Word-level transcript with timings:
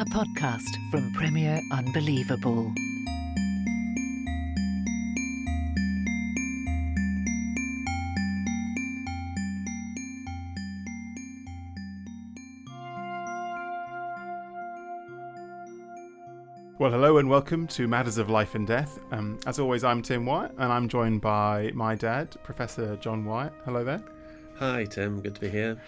a 0.00 0.04
podcast 0.06 0.64
from 0.90 1.12
Premier 1.12 1.60
Unbelievable. 1.70 2.72
Well, 16.78 16.90
hello 16.90 17.18
and 17.18 17.28
welcome 17.28 17.66
to 17.66 17.86
Matters 17.86 18.16
of 18.16 18.30
Life 18.30 18.54
and 18.54 18.66
Death. 18.66 18.98
Um, 19.12 19.38
as 19.46 19.58
always, 19.58 19.84
I'm 19.84 20.00
Tim 20.00 20.24
Wyatt 20.24 20.52
and 20.56 20.72
I'm 20.72 20.88
joined 20.88 21.20
by 21.20 21.72
my 21.74 21.94
dad, 21.94 22.34
Professor 22.42 22.96
John 22.96 23.26
Wyatt. 23.26 23.52
Hello 23.66 23.84
there. 23.84 24.02
Hi, 24.60 24.86
Tim. 24.86 25.20
Good 25.20 25.34
to 25.34 25.40
be 25.42 25.50
here. 25.50 25.78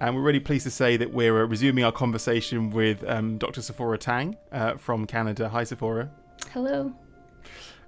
And 0.00 0.16
we're 0.16 0.22
really 0.22 0.40
pleased 0.40 0.64
to 0.64 0.70
say 0.70 0.96
that 0.96 1.12
we're 1.12 1.42
uh, 1.42 1.46
resuming 1.46 1.84
our 1.84 1.92
conversation 1.92 2.70
with 2.70 3.04
um, 3.06 3.36
Dr. 3.36 3.60
Sephora 3.60 3.98
Tang 3.98 4.34
uh, 4.50 4.76
from 4.76 5.06
Canada. 5.06 5.50
Hi, 5.50 5.62
Sephora. 5.62 6.10
Hello. 6.52 6.90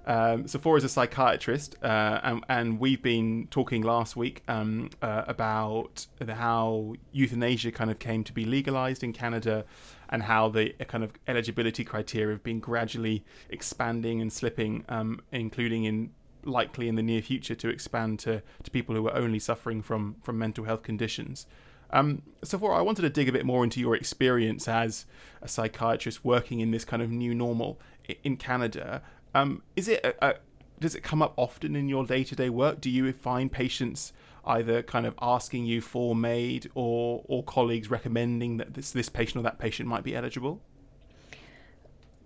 Um, 0.05 0.47
Sephora 0.47 0.77
is 0.77 0.83
a 0.83 0.89
psychiatrist, 0.89 1.75
uh, 1.81 2.19
and, 2.23 2.43
and, 2.49 2.79
we've 2.79 3.01
been 3.01 3.47
talking 3.49 3.81
last 3.81 4.17
week 4.17 4.43
um, 4.49 4.89
uh, 5.01 5.23
about 5.27 6.05
how 6.27 6.93
euthanasia 7.13 7.71
kind 7.71 7.89
of 7.89 7.99
came 7.99 8.23
to 8.25 8.33
be 8.33 8.43
legalized 8.43 9.01
in 9.01 9.13
Canada 9.13 9.63
and 10.09 10.21
how 10.21 10.49
the 10.49 10.75
uh, 10.79 10.83
kind 10.83 11.05
of 11.05 11.13
eligibility 11.29 11.85
criteria 11.85 12.35
have 12.35 12.43
been 12.43 12.59
gradually 12.59 13.23
expanding 13.49 14.21
and 14.21 14.31
slipping, 14.31 14.83
um, 14.89 15.21
including 15.31 15.85
in 15.85 16.11
likely 16.43 16.89
in 16.89 16.95
the 16.95 17.01
near 17.01 17.21
future 17.21 17.55
to 17.55 17.69
expand 17.69 18.19
to, 18.19 18.43
to 18.61 18.69
people 18.69 18.93
who 18.93 19.07
are 19.07 19.15
only 19.15 19.39
suffering 19.39 19.81
from, 19.81 20.17
from 20.21 20.37
mental 20.37 20.65
health 20.65 20.83
conditions. 20.83 21.47
Um, 21.93 22.23
for 22.43 22.73
I 22.73 22.81
wanted 22.81 23.03
to 23.03 23.09
dig 23.09 23.29
a 23.29 23.31
bit 23.31 23.45
more 23.45 23.63
into 23.63 23.79
your 23.79 23.95
experience 23.95 24.67
as 24.67 25.05
a 25.43 25.47
psychiatrist 25.47 26.25
working 26.25 26.59
in 26.59 26.71
this 26.71 26.83
kind 26.83 27.03
of 27.03 27.11
new 27.11 27.35
normal 27.35 27.79
in 28.23 28.35
Canada. 28.35 29.03
Um, 29.35 29.61
is 29.75 29.87
it 29.87 30.03
a, 30.03 30.29
a, 30.29 30.35
does 30.79 30.95
it 30.95 31.03
come 31.03 31.21
up 31.21 31.33
often 31.37 31.75
in 31.75 31.87
your 31.87 32.03
day 32.05 32.23
to 32.23 32.35
day 32.35 32.49
work? 32.49 32.81
Do 32.81 32.89
you 32.89 33.13
find 33.13 33.51
patients 33.51 34.11
either 34.43 34.81
kind 34.81 35.05
of 35.05 35.13
asking 35.21 35.65
you 35.65 35.81
for 35.81 36.15
MAID 36.15 36.71
or 36.73 37.23
or 37.27 37.43
colleagues 37.43 37.91
recommending 37.91 38.57
that 38.57 38.73
this 38.73 38.91
this 38.91 39.07
patient 39.07 39.37
or 39.37 39.43
that 39.43 39.59
patient 39.59 39.87
might 39.87 40.03
be 40.03 40.15
eligible? 40.15 40.61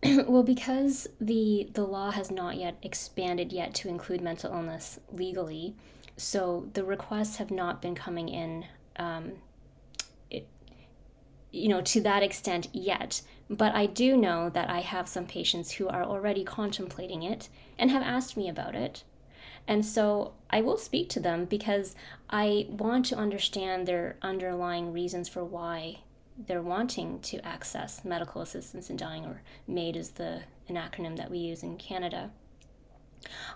well, 0.28 0.44
because 0.44 1.08
the 1.20 1.70
the 1.74 1.84
law 1.84 2.12
has 2.12 2.31
not 2.31 2.56
yet 2.56 2.78
expanded 2.81 3.52
yet 3.52 3.74
to 3.75 3.90
include 3.90 4.22
mental 4.22 4.53
illness 4.53 4.97
legally, 5.12 5.75
so 6.16 6.70
the 6.74 6.86
requests 6.86 7.36
have 7.36 7.52
not 7.52 7.81
been 7.81 7.96
coming 7.96 8.30
in 8.30 8.66
um, 8.96 9.34
you 11.52 11.69
know, 11.69 11.81
to 11.81 12.02
that 12.02 12.24
extent 12.24 12.68
yet. 12.74 13.22
But 13.50 13.74
I 13.74 13.85
do 13.85 14.18
know 14.18 14.50
that 14.50 14.69
I 14.69 14.81
have 14.81 15.08
some 15.08 15.25
patients 15.25 15.74
who 15.74 15.88
are 15.88 16.03
already 16.03 16.44
contemplating 16.44 17.24
it 17.24 17.50
and 17.80 17.90
have 17.91 18.03
asked 18.03 18.35
me 18.35 18.50
about 18.50 18.75
it. 18.75 19.03
And 19.68 19.85
so 19.85 20.34
I 20.50 20.62
will 20.62 20.78
speak 20.78 21.09
to 21.09 21.19
them 21.19 21.46
because 21.46 21.96
I 22.30 22.68
want 22.69 23.06
to 23.08 23.18
understand 23.18 23.85
their 23.88 24.18
underlying 24.22 24.94
reasons 24.94 25.28
for 25.28 25.44
why 25.44 26.00
they're 26.38 26.62
wanting 26.62 27.19
to 27.19 27.46
access 27.46 28.06
medical 28.06 28.41
assistance 28.41 28.90
in 28.90 28.97
dying, 28.97 29.25
or 29.25 29.41
MAID 29.68 29.96
is 29.96 30.12
the 30.12 30.41
an 30.69 30.75
acronym 30.75 31.18
that 31.18 31.31
we 31.31 31.40
use 31.40 31.64
in 31.64 31.78
Canada. 31.78 32.29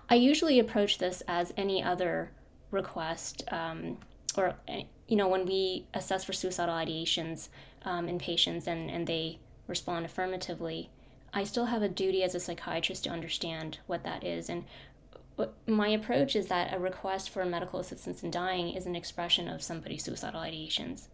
I 0.08 0.16
usually 0.16 0.58
approach 0.58 0.98
this 0.98 1.22
as 1.28 1.52
any 1.56 1.82
other 1.82 2.32
request, 2.70 3.44
um, 3.52 3.98
or 4.36 4.56
you 5.06 5.16
know, 5.16 5.28
when 5.28 5.46
we 5.46 5.86
assess 5.94 6.24
for 6.24 6.32
suicidal 6.32 6.74
ideations, 6.74 7.48
um, 7.84 8.08
in 8.08 8.18
patients 8.18 8.66
and, 8.66 8.90
and 8.90 9.06
they 9.06 9.38
respond 9.66 10.04
affirmatively, 10.04 10.90
I 11.32 11.44
still 11.44 11.66
have 11.66 11.82
a 11.82 11.88
duty 11.88 12.22
as 12.22 12.34
a 12.34 12.40
psychiatrist 12.40 13.04
to 13.04 13.10
understand 13.10 13.78
what 13.86 14.04
that 14.04 14.24
is. 14.24 14.50
And 14.50 14.64
my 15.66 15.88
approach 15.88 16.36
is 16.36 16.48
that 16.48 16.74
a 16.74 16.78
request 16.78 17.30
for 17.30 17.44
medical 17.44 17.80
assistance 17.80 18.22
in 18.22 18.30
dying 18.30 18.70
is 18.70 18.86
an 18.86 18.94
expression 18.94 19.48
of 19.48 19.62
somebody's 19.62 20.04
suicidal 20.04 20.40
ideations. 20.40 21.08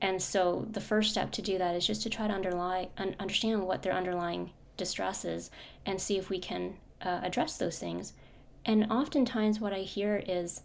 And 0.00 0.22
so 0.22 0.66
the 0.70 0.80
first 0.80 1.10
step 1.10 1.30
to 1.32 1.42
do 1.42 1.58
that 1.58 1.76
is 1.76 1.86
just 1.86 2.02
to 2.02 2.10
try 2.10 2.26
to 2.26 2.32
underlie, 2.32 2.88
un- 2.96 3.16
understand 3.20 3.66
what 3.66 3.82
their 3.82 3.92
underlying 3.92 4.52
distress 4.78 5.26
is 5.26 5.50
and 5.84 6.00
see 6.00 6.16
if 6.16 6.30
we 6.30 6.38
can 6.38 6.78
uh, 7.02 7.20
address 7.22 7.58
those 7.58 7.78
things. 7.78 8.14
And 8.64 8.90
oftentimes, 8.90 9.60
what 9.60 9.72
I 9.72 9.80
hear 9.80 10.22
is 10.26 10.62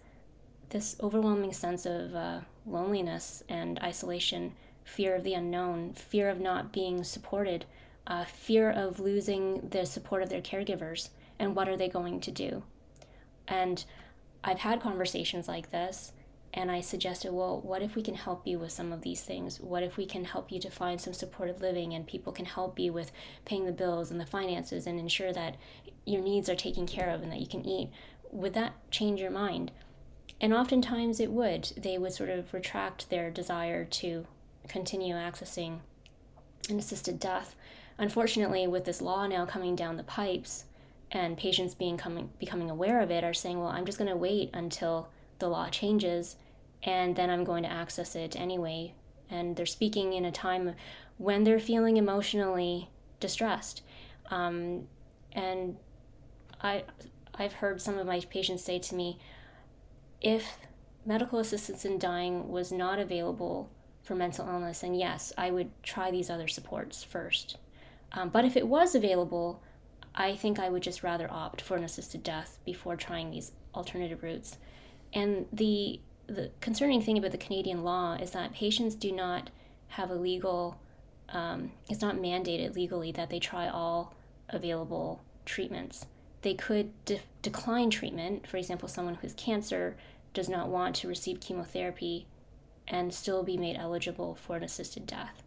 this 0.70 0.96
overwhelming 1.02 1.54
sense 1.54 1.86
of 1.86 2.16
uh, 2.16 2.40
loneliness 2.66 3.44
and 3.50 3.80
isolation 3.80 4.54
fear 4.86 5.16
of 5.16 5.26
the 5.26 5.34
unknown, 5.34 5.94
fear 5.94 6.30
of 6.30 6.40
not 6.40 6.72
being 6.72 7.04
supported, 7.04 7.66
uh, 8.08 8.24
fear 8.24 8.70
of 8.70 9.00
losing 9.00 9.68
the 9.70 9.86
support 9.86 10.22
of 10.22 10.30
their 10.30 10.42
caregivers, 10.42 11.10
and 11.38 11.56
what 11.56 11.68
are 11.68 11.76
they 11.76 11.90
going 11.90 12.22
to 12.22 12.32
do? 12.32 12.64
And 13.48 13.84
I've 14.44 14.60
had 14.60 14.80
conversations 14.80 15.48
like 15.48 15.72
this, 15.72 16.14
and 16.54 16.72
I 16.72 16.80
suggested, 16.80 17.34
well, 17.34 17.60
what 17.60 17.82
if 17.82 17.96
we 17.96 18.02
can 18.02 18.16
help 18.16 18.48
you 18.48 18.60
with 18.60 18.72
some 18.72 18.94
of 18.94 19.02
these 19.02 19.22
things? 19.22 19.60
What 19.60 19.84
if 19.84 19.98
we 19.98 20.06
can 20.06 20.24
help 20.24 20.52
you 20.52 20.60
to 20.62 20.70
find 20.70 21.02
some 21.02 21.14
supported 21.14 21.60
living 21.60 21.94
and 21.94 22.08
people 22.08 22.32
can 22.32 22.46
help 22.46 22.80
you 22.80 22.94
with 22.94 23.12
paying 23.44 23.66
the 23.66 23.74
bills 23.74 24.10
and 24.10 24.22
the 24.22 24.26
finances 24.26 24.88
and 24.88 24.98
ensure 24.98 25.34
that 25.34 25.58
your 26.06 26.22
needs 26.22 26.48
are 26.48 26.56
taken 26.56 26.86
care 26.86 27.10
of 27.10 27.22
and 27.22 27.32
that 27.32 27.42
you 27.42 27.48
can 27.48 27.66
eat? 27.66 27.90
Would 28.32 28.54
that 28.54 28.90
change 28.90 29.20
your 29.20 29.32
mind? 29.32 29.72
And 30.40 30.54
oftentimes 30.54 31.20
it 31.20 31.32
would. 31.32 31.74
They 31.76 31.98
would 31.98 32.14
sort 32.14 32.30
of 32.30 32.54
retract 32.54 33.10
their 33.10 33.30
desire 33.30 33.84
to 33.84 34.26
continue 34.68 35.16
accessing 35.16 35.80
an 36.70 36.80
assisted 36.80 37.20
death. 37.20 37.56
Unfortunately, 37.98 38.68
with 38.68 38.86
this 38.86 39.02
law 39.02 39.28
now 39.28 39.46
coming 39.46 39.76
down 39.76 39.98
the 39.98 40.04
pipes 40.04 40.66
and 41.12 41.38
patients 41.38 41.74
being 41.74 41.98
coming, 41.98 42.30
becoming 42.40 42.70
aware 42.70 43.00
of 43.00 43.12
it 43.12 43.24
are 43.24 43.34
saying, 43.34 43.60
well, 43.60 43.70
I'm 43.70 43.86
just 43.86 43.98
going 43.98 44.10
to 44.10 44.18
wait 44.18 44.50
until 44.54 45.10
the 45.40 45.48
law 45.48 45.70
changes 45.70 46.36
and 46.84 47.16
then 47.16 47.30
I'm 47.30 47.44
going 47.44 47.64
to 47.64 47.72
access 47.72 48.16
it 48.16 48.36
anyway. 48.36 48.94
And 49.30 49.56
they're 49.56 49.66
speaking 49.66 50.14
in 50.14 50.26
a 50.26 50.32
time 50.32 50.76
when 51.18 51.44
they're 51.44 51.60
feeling 51.60 51.98
emotionally 51.98 52.90
distressed. 53.20 53.82
Um, 54.30 54.88
and 55.32 55.78
I, 56.62 56.84
I've 57.34 57.54
heard 57.54 57.82
some 57.82 57.98
of 57.98 58.06
my 58.06 58.20
patients 58.20 58.64
say 58.64 58.80
to 58.80 58.96
me, 58.96 59.20
if 60.22 60.58
medical 61.06 61.40
assistance 61.40 61.86
in 61.86 62.00
dying 62.00 62.50
was 62.50 62.72
not 62.72 63.00
available 63.00 63.70
for 64.06 64.16
mental 64.16 64.48
illness, 64.48 64.84
and 64.84 64.98
yes, 64.98 65.34
I 65.38 65.52
would 65.52 65.72
try 65.84 66.12
these 66.12 66.30
other 66.30 66.48
supports 66.48 67.04
first. 67.04 67.58
Um, 68.14 68.30
but 68.30 68.46
if 68.46 68.56
it 68.56 68.68
was 68.68 68.96
available, 68.96 69.62
I 70.14 70.36
think 70.36 70.60
I 70.60 70.70
would 70.70 70.84
just 70.84 71.04
rather 71.04 71.28
opt 71.30 71.60
for 71.60 71.76
an 71.76 71.84
assisted 71.84 72.24
death 72.24 72.60
before 72.64 72.96
trying 72.96 73.32
these 73.32 73.52
alternative 73.74 74.24
routes. 74.24 74.58
And 75.12 75.48
the 75.52 76.00
the 76.28 76.52
concerning 76.60 77.02
thing 77.02 77.18
about 77.18 77.32
the 77.32 77.38
Canadian 77.38 77.84
law 77.84 78.14
is 78.14 78.32
that 78.32 78.54
patients 78.54 78.96
do 78.96 79.12
not 79.12 79.52
have 79.90 80.10
a 80.10 80.16
legal, 80.16 80.80
um, 81.30 81.72
it's 81.88 82.02
not 82.02 82.16
mandated 82.16 82.76
legally 82.76 83.12
that 83.12 83.30
they 83.30 83.38
try 83.38 83.68
all 83.68 84.16
available 84.50 85.22
treatments. 85.46 86.08
They 86.42 86.56
could 86.56 86.92
de- 87.06 87.22
decline 87.44 87.92
treatment. 87.92 88.48
For 88.48 88.58
example, 88.58 88.88
someone 88.88 89.16
who 89.16 89.22
has 89.22 89.36
cancer 89.36 89.98
does 90.34 90.50
not 90.50 90.70
want 90.70 90.96
to 90.98 91.08
receive 91.08 91.40
chemotherapy 91.40 92.26
and 92.88 93.14
still 93.14 93.44
be 93.44 93.58
made 93.58 93.76
eligible 93.78 94.36
for 94.36 94.56
an 94.56 94.64
assisted 94.64 95.06
death. 95.06 95.44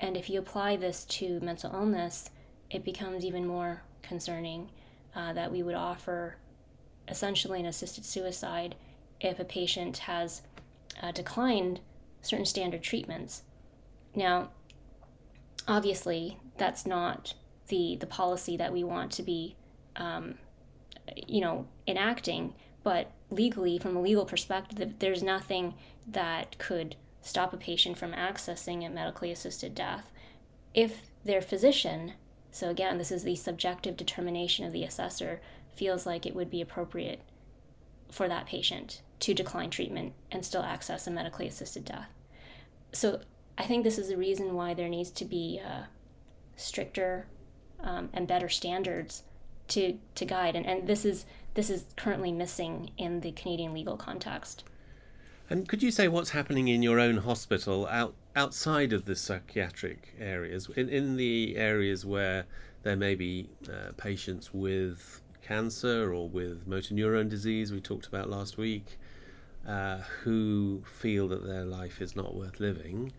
And 0.00 0.16
if 0.16 0.30
you 0.30 0.38
apply 0.38 0.76
this 0.76 1.04
to 1.06 1.40
mental 1.40 1.72
illness, 1.72 2.30
it 2.70 2.84
becomes 2.84 3.24
even 3.24 3.46
more 3.46 3.82
concerning 4.02 4.70
uh, 5.14 5.32
that 5.32 5.50
we 5.50 5.62
would 5.62 5.74
offer 5.74 6.36
essentially 7.08 7.60
an 7.60 7.66
assisted 7.66 8.04
suicide 8.04 8.74
if 9.20 9.38
a 9.38 9.44
patient 9.44 9.98
has 9.98 10.42
uh, 11.02 11.10
declined 11.12 11.80
certain 12.22 12.46
standard 12.46 12.82
treatments. 12.82 13.42
Now, 14.14 14.50
obviously, 15.66 16.38
that's 16.56 16.86
not 16.86 17.34
the 17.68 17.96
the 17.96 18.06
policy 18.06 18.56
that 18.56 18.72
we 18.72 18.82
want 18.84 19.12
to 19.12 19.22
be, 19.22 19.56
um, 19.96 20.34
you 21.26 21.40
know, 21.40 21.66
enacting. 21.86 22.54
But 22.82 23.10
legally, 23.30 23.78
from 23.78 23.96
a 23.96 24.00
legal 24.00 24.24
perspective, 24.24 24.94
there's 24.98 25.22
nothing 25.22 25.74
that 26.12 26.58
could 26.58 26.96
stop 27.20 27.52
a 27.52 27.56
patient 27.56 27.98
from 27.98 28.12
accessing 28.12 28.84
a 28.84 28.88
medically 28.88 29.30
assisted 29.30 29.74
death 29.74 30.10
if 30.74 31.02
their 31.24 31.40
physician. 31.40 32.14
So 32.50 32.70
again, 32.70 32.98
this 32.98 33.12
is 33.12 33.24
the 33.24 33.36
subjective 33.36 33.96
determination 33.96 34.64
of 34.64 34.72
the 34.72 34.84
assessor 34.84 35.40
feels 35.74 36.06
like 36.06 36.26
it 36.26 36.34
would 36.34 36.50
be 36.50 36.60
appropriate 36.60 37.20
for 38.10 38.28
that 38.28 38.46
patient 38.46 39.02
to 39.20 39.34
decline 39.34 39.70
treatment 39.70 40.12
and 40.30 40.44
still 40.44 40.62
access 40.62 41.06
a 41.06 41.10
medically 41.10 41.46
assisted 41.46 41.84
death. 41.84 42.08
So 42.92 43.20
I 43.56 43.64
think 43.64 43.84
this 43.84 43.98
is 43.98 44.08
the 44.08 44.16
reason 44.16 44.54
why 44.54 44.74
there 44.74 44.88
needs 44.88 45.10
to 45.10 45.24
be 45.24 45.60
uh, 45.64 45.84
stricter 46.56 47.26
um, 47.80 48.08
and 48.12 48.26
better 48.26 48.48
standards 48.48 49.24
to 49.68 49.98
to 50.14 50.24
guide, 50.24 50.56
and, 50.56 50.66
and 50.66 50.88
this 50.88 51.04
is 51.04 51.26
this 51.54 51.68
is 51.70 51.84
currently 51.96 52.32
missing 52.32 52.90
in 52.96 53.20
the 53.20 53.32
Canadian 53.32 53.74
legal 53.74 53.96
context. 53.96 54.64
And 55.50 55.66
could 55.66 55.82
you 55.82 55.90
say 55.90 56.08
what's 56.08 56.30
happening 56.30 56.68
in 56.68 56.82
your 56.82 57.00
own 57.00 57.18
hospital 57.18 57.86
out 57.86 58.14
outside 58.36 58.92
of 58.92 59.06
the 59.06 59.16
psychiatric 59.16 60.14
areas, 60.20 60.68
in, 60.76 60.90
in 60.90 61.16
the 61.16 61.56
areas 61.56 62.04
where 62.04 62.44
there 62.82 62.96
may 62.96 63.14
be 63.14 63.48
uh, 63.66 63.92
patients 63.96 64.52
with 64.52 65.22
cancer 65.42 66.12
or 66.12 66.28
with 66.28 66.66
motor 66.66 66.92
neurone 66.92 67.30
disease 67.30 67.72
we 67.72 67.80
talked 67.80 68.06
about 68.06 68.28
last 68.28 68.58
week, 68.58 68.98
uh, 69.66 69.98
who 70.22 70.82
feel 70.84 71.26
that 71.28 71.46
their 71.46 71.64
life 71.64 72.02
is 72.02 72.14
not 72.14 72.34
worth 72.34 72.60
living, 72.60 73.10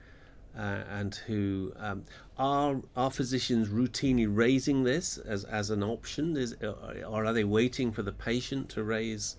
uh, 0.55 0.83
and 0.87 1.15
who 1.15 1.73
um, 1.77 2.03
are 2.37 2.77
are 2.95 3.09
physicians 3.09 3.69
routinely 3.69 4.27
raising 4.29 4.83
this 4.83 5.17
as, 5.17 5.45
as 5.45 5.71
an 5.71 5.81
option? 5.81 6.37
Is 6.37 6.55
or 6.61 7.25
are 7.25 7.33
they 7.33 7.43
waiting 7.43 7.91
for 7.91 8.03
the 8.03 8.11
patient 8.11 8.69
to 8.69 8.83
raise 8.83 9.35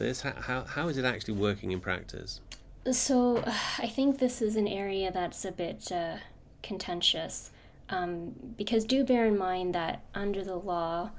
this? 0.00 0.22
How, 0.22 0.64
how, 0.64 0.88
is 0.88 0.98
it 0.98 1.04
actually 1.04 1.34
working 1.34 1.70
in 1.70 1.78
practice? 1.78 2.40
So 2.90 3.44
I 3.78 3.86
think 3.86 4.18
this 4.18 4.42
is 4.42 4.56
an 4.56 4.66
area 4.66 5.12
that's 5.12 5.44
a 5.44 5.52
bit 5.52 5.92
uh, 5.92 6.16
contentious 6.64 7.52
um, 7.88 8.32
because 8.56 8.84
do 8.84 9.04
bear 9.04 9.26
in 9.26 9.38
mind 9.38 9.74
that 9.74 10.02
under 10.14 10.42
the 10.42 10.56
law, 10.56 11.10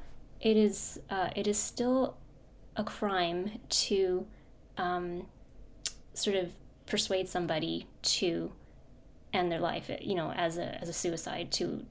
it 0.42 0.57
is 0.57 1.00
uh, 1.10 1.30
it 1.36 1.48
is 1.48 1.57
still 1.57 2.18
a 2.75 2.83
crime 2.83 3.60
to 3.69 4.25
um, 4.78 5.28
sort 6.13 6.36
of 6.36 6.51
persuade 6.86 7.28
somebody 7.30 7.88
to 8.01 8.51
end 9.33 9.51
their 9.51 9.60
life, 9.60 9.89
you 10.01 10.16
know, 10.16 10.31
as 10.31 10.57
a 10.57 10.81
as 10.81 10.89
a 10.89 10.94
suicide 10.94 11.51
to 11.54 11.86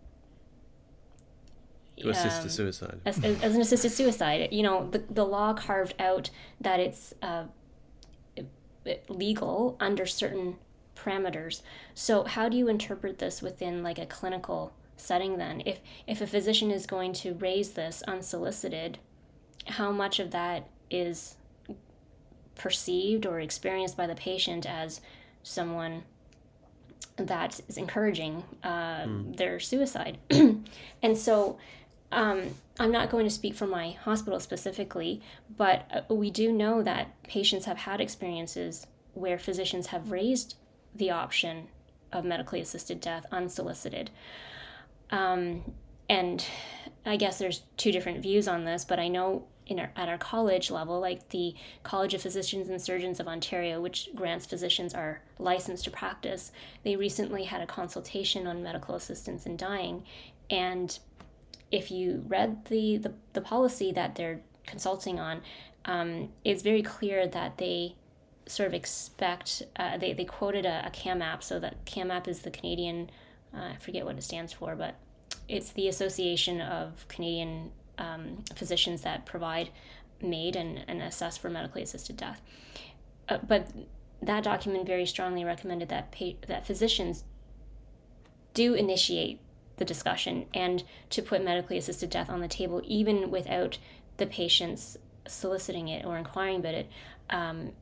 to 2.00 2.10
assist 2.10 2.42
um, 2.42 2.48
suicide 2.48 3.00
as, 3.04 3.22
as, 3.24 3.42
as, 3.42 3.54
an 3.54 3.60
assisted 3.60 3.90
suicide. 3.90 4.48
You 4.52 4.62
know, 4.62 4.88
the 4.90 4.98
the 5.10 5.24
law 5.24 5.54
carved 5.54 5.94
out 5.98 6.30
that 6.60 6.80
it's 6.80 7.14
uh, 7.22 7.44
legal 9.08 9.76
under 9.80 10.06
certain 10.06 10.56
parameters. 10.96 11.62
So 11.94 12.24
how 12.24 12.48
do 12.48 12.56
you 12.56 12.68
interpret 12.68 13.18
this 13.18 13.42
within 13.42 13.82
like 13.82 13.98
a 13.98 14.06
clinical 14.06 14.72
setting 14.96 15.38
then? 15.38 15.62
If 15.64 15.80
if 16.06 16.20
a 16.20 16.26
physician 16.26 16.70
is 16.70 16.86
going 16.86 17.12
to 17.14 17.34
raise 17.34 17.72
this 17.72 18.02
unsolicited, 18.06 18.98
how 19.66 19.92
much 19.92 20.18
of 20.18 20.30
that 20.30 20.68
is 20.90 21.36
perceived 22.54 23.24
or 23.24 23.40
experienced 23.40 23.96
by 23.96 24.06
the 24.06 24.14
patient 24.14 24.66
as 24.66 25.00
someone 25.42 26.02
that 27.16 27.60
is 27.68 27.76
encouraging 27.76 28.42
uh, 28.62 29.04
mm. 29.04 29.36
their 29.36 29.58
suicide. 29.58 30.18
and 31.02 31.16
so 31.16 31.58
um, 32.12 32.54
I'm 32.78 32.90
not 32.90 33.10
going 33.10 33.24
to 33.24 33.30
speak 33.30 33.54
for 33.54 33.66
my 33.66 33.90
hospital 33.90 34.40
specifically, 34.40 35.20
but 35.56 35.86
uh, 36.10 36.14
we 36.14 36.30
do 36.30 36.52
know 36.52 36.82
that 36.82 37.22
patients 37.22 37.66
have 37.66 37.78
had 37.78 38.00
experiences 38.00 38.86
where 39.14 39.38
physicians 39.38 39.88
have 39.88 40.10
raised 40.10 40.56
the 40.94 41.10
option 41.10 41.68
of 42.12 42.24
medically 42.24 42.60
assisted 42.60 43.00
death 43.00 43.26
unsolicited. 43.30 44.10
Um, 45.10 45.72
and 46.08 46.44
I 47.06 47.16
guess 47.16 47.38
there's 47.38 47.62
two 47.76 47.92
different 47.92 48.22
views 48.22 48.48
on 48.48 48.64
this, 48.64 48.84
but 48.84 48.98
I 48.98 49.08
know 49.08 49.44
our, 49.78 49.92
at 49.94 50.08
our 50.08 50.18
college 50.18 50.70
level, 50.70 50.98
like 50.98 51.28
the 51.28 51.54
College 51.84 52.14
of 52.14 52.22
Physicians 52.22 52.68
and 52.68 52.82
Surgeons 52.82 53.20
of 53.20 53.28
Ontario, 53.28 53.80
which 53.80 54.08
grants 54.14 54.46
physicians 54.46 54.94
our 54.94 55.22
license 55.38 55.82
to 55.82 55.90
practice, 55.90 56.50
they 56.82 56.96
recently 56.96 57.44
had 57.44 57.60
a 57.60 57.66
consultation 57.66 58.46
on 58.46 58.62
medical 58.62 58.96
assistance 58.96 59.46
in 59.46 59.56
dying. 59.56 60.02
And 60.48 60.98
if 61.70 61.90
you 61.90 62.24
read 62.26 62.64
the, 62.66 62.96
the, 62.96 63.14
the 63.32 63.40
policy 63.40 63.92
that 63.92 64.14
they're 64.14 64.40
consulting 64.66 65.20
on, 65.20 65.42
um, 65.84 66.30
it's 66.44 66.62
very 66.62 66.82
clear 66.82 67.26
that 67.26 67.58
they 67.58 67.94
sort 68.46 68.66
of 68.66 68.74
expect, 68.74 69.62
uh, 69.76 69.96
they, 69.96 70.12
they 70.12 70.24
quoted 70.24 70.66
a, 70.66 70.86
a 70.86 70.90
CAMAP, 70.90 71.42
so 71.42 71.58
that 71.60 71.84
CAMAP 71.84 72.26
is 72.26 72.40
the 72.40 72.50
Canadian, 72.50 73.10
uh, 73.54 73.70
I 73.74 73.76
forget 73.80 74.04
what 74.04 74.16
it 74.16 74.22
stands 74.22 74.52
for, 74.52 74.74
but 74.74 74.96
it's 75.48 75.72
the 75.72 75.88
Association 75.88 76.60
of 76.60 77.06
Canadian 77.08 77.70
um, 77.98 78.38
physicians 78.54 79.02
that 79.02 79.26
provide 79.26 79.70
MAID 80.22 80.56
and, 80.56 80.84
and 80.88 81.02
assess 81.02 81.36
for 81.36 81.48
medically 81.48 81.82
assisted 81.82 82.16
death. 82.16 82.40
Uh, 83.28 83.38
but 83.46 83.68
that 84.22 84.44
document 84.44 84.86
very 84.86 85.06
strongly 85.06 85.44
recommended 85.44 85.88
that 85.88 86.12
pa- 86.12 86.46
that 86.46 86.66
physicians 86.66 87.24
do 88.52 88.74
initiate 88.74 89.40
the 89.80 89.84
discussion 89.84 90.46
and 90.54 90.84
to 91.10 91.20
put 91.20 91.42
medically 91.42 91.76
assisted 91.76 92.08
death 92.08 92.30
on 92.30 92.40
the 92.40 92.46
table 92.46 92.80
even 92.84 93.32
without 93.32 93.78
the 94.18 94.26
patients 94.26 94.96
soliciting 95.26 95.88
it 95.88 96.04
or 96.04 96.16
inquiring 96.16 96.56
about 96.60 96.74
it 96.74 96.88
um, 97.30 97.72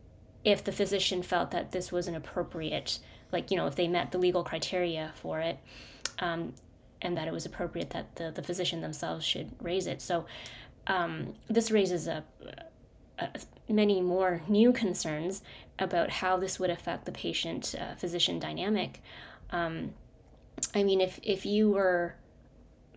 if 0.45 0.65
the 0.65 0.73
physician 0.73 1.23
felt 1.23 1.51
that 1.51 1.73
this 1.73 1.93
was 1.93 2.09
an 2.09 2.15
appropriate 2.15 2.99
like 3.31 3.51
you 3.51 3.57
know 3.59 3.67
if 3.67 3.77
they 3.77 3.87
met 3.87 4.13
the 4.13 4.19
legal 4.19 4.43
criteria 4.43 5.13
for 5.15 5.41
it 5.41 5.59
um, 6.21 6.55
and 7.03 7.17
that 7.17 7.29
it 7.29 7.33
was 7.33 7.47
appropriate 7.47 7.91
that 7.91 8.17
the, 8.17 8.31
the 8.31 8.43
physician 8.43 8.81
themselves 8.81 9.25
should 9.25 9.51
raise 9.61 9.87
it. 9.87 10.01
So 10.01 10.27
um, 10.87 11.35
this 11.49 11.71
raises 11.71 12.09
a, 12.09 12.25
a, 13.19 13.29
many 13.69 14.01
more 14.01 14.43
new 14.49 14.73
concerns 14.73 15.43
about 15.79 16.11
how 16.11 16.37
this 16.37 16.59
would 16.59 16.71
affect 16.71 17.05
the 17.05 17.13
patient 17.13 17.75
uh, 17.79 17.95
physician 17.95 18.39
dynamic. 18.39 19.01
Um, 19.51 19.95
I 20.75 20.83
mean, 20.83 21.01
if, 21.01 21.19
if 21.23 21.47
you 21.47 21.71
were 21.71 22.15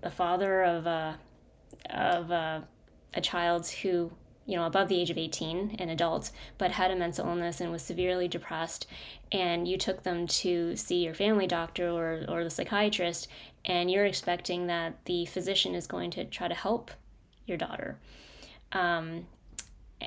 the 0.02 0.12
father 0.12 0.64
of 0.64 0.86
a, 0.86 1.20
of 1.90 2.32
a, 2.32 2.68
a 3.14 3.22
child 3.22 3.68
who 3.68 4.12
you 4.46 4.58
know, 4.58 4.66
above 4.66 4.90
the 4.90 5.00
age 5.00 5.10
of 5.10 5.18
18, 5.18 5.78
an 5.80 5.90
adult, 5.90 6.32
but 6.58 6.72
had 6.72 6.92
a 6.92 6.96
mental 6.96 7.28
illness 7.28 7.62
and 7.62 7.72
was 7.72 7.84
severely 7.84 8.28
depressed, 8.28 8.88
and 9.32 9.68
you 9.68 9.78
took 9.78 10.04
them 10.04 10.28
to 10.28 10.76
see 10.76 11.04
your 11.04 11.14
family 11.14 11.48
doctor 11.48 11.90
or, 11.90 12.26
or 12.28 12.44
the 12.44 12.50
psychiatrist, 12.50 13.28
and 13.64 13.92
you're 13.92 14.06
expecting 14.06 14.68
that 14.68 15.06
the 15.06 15.26
physician 15.26 15.76
is 15.76 15.88
going 15.88 16.12
to 16.12 16.26
try 16.26 16.48
to 16.48 16.56
help 16.56 16.92
your 17.46 17.58
daughter. 17.58 17.98
Um, 18.72 19.28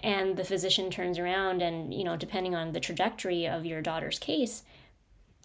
and 0.03 0.37
the 0.37 0.45
physician 0.45 0.91
turns 0.91 1.19
around 1.19 1.63
and, 1.63 1.95
you 1.95 2.03
know, 2.03 2.17
depending 2.17 2.55
on 2.55 2.73
the 2.73 2.81
trajectory 2.81 3.47
of 3.47 3.65
your 3.65 3.81
daughter's 3.81 4.19
case, 4.19 4.65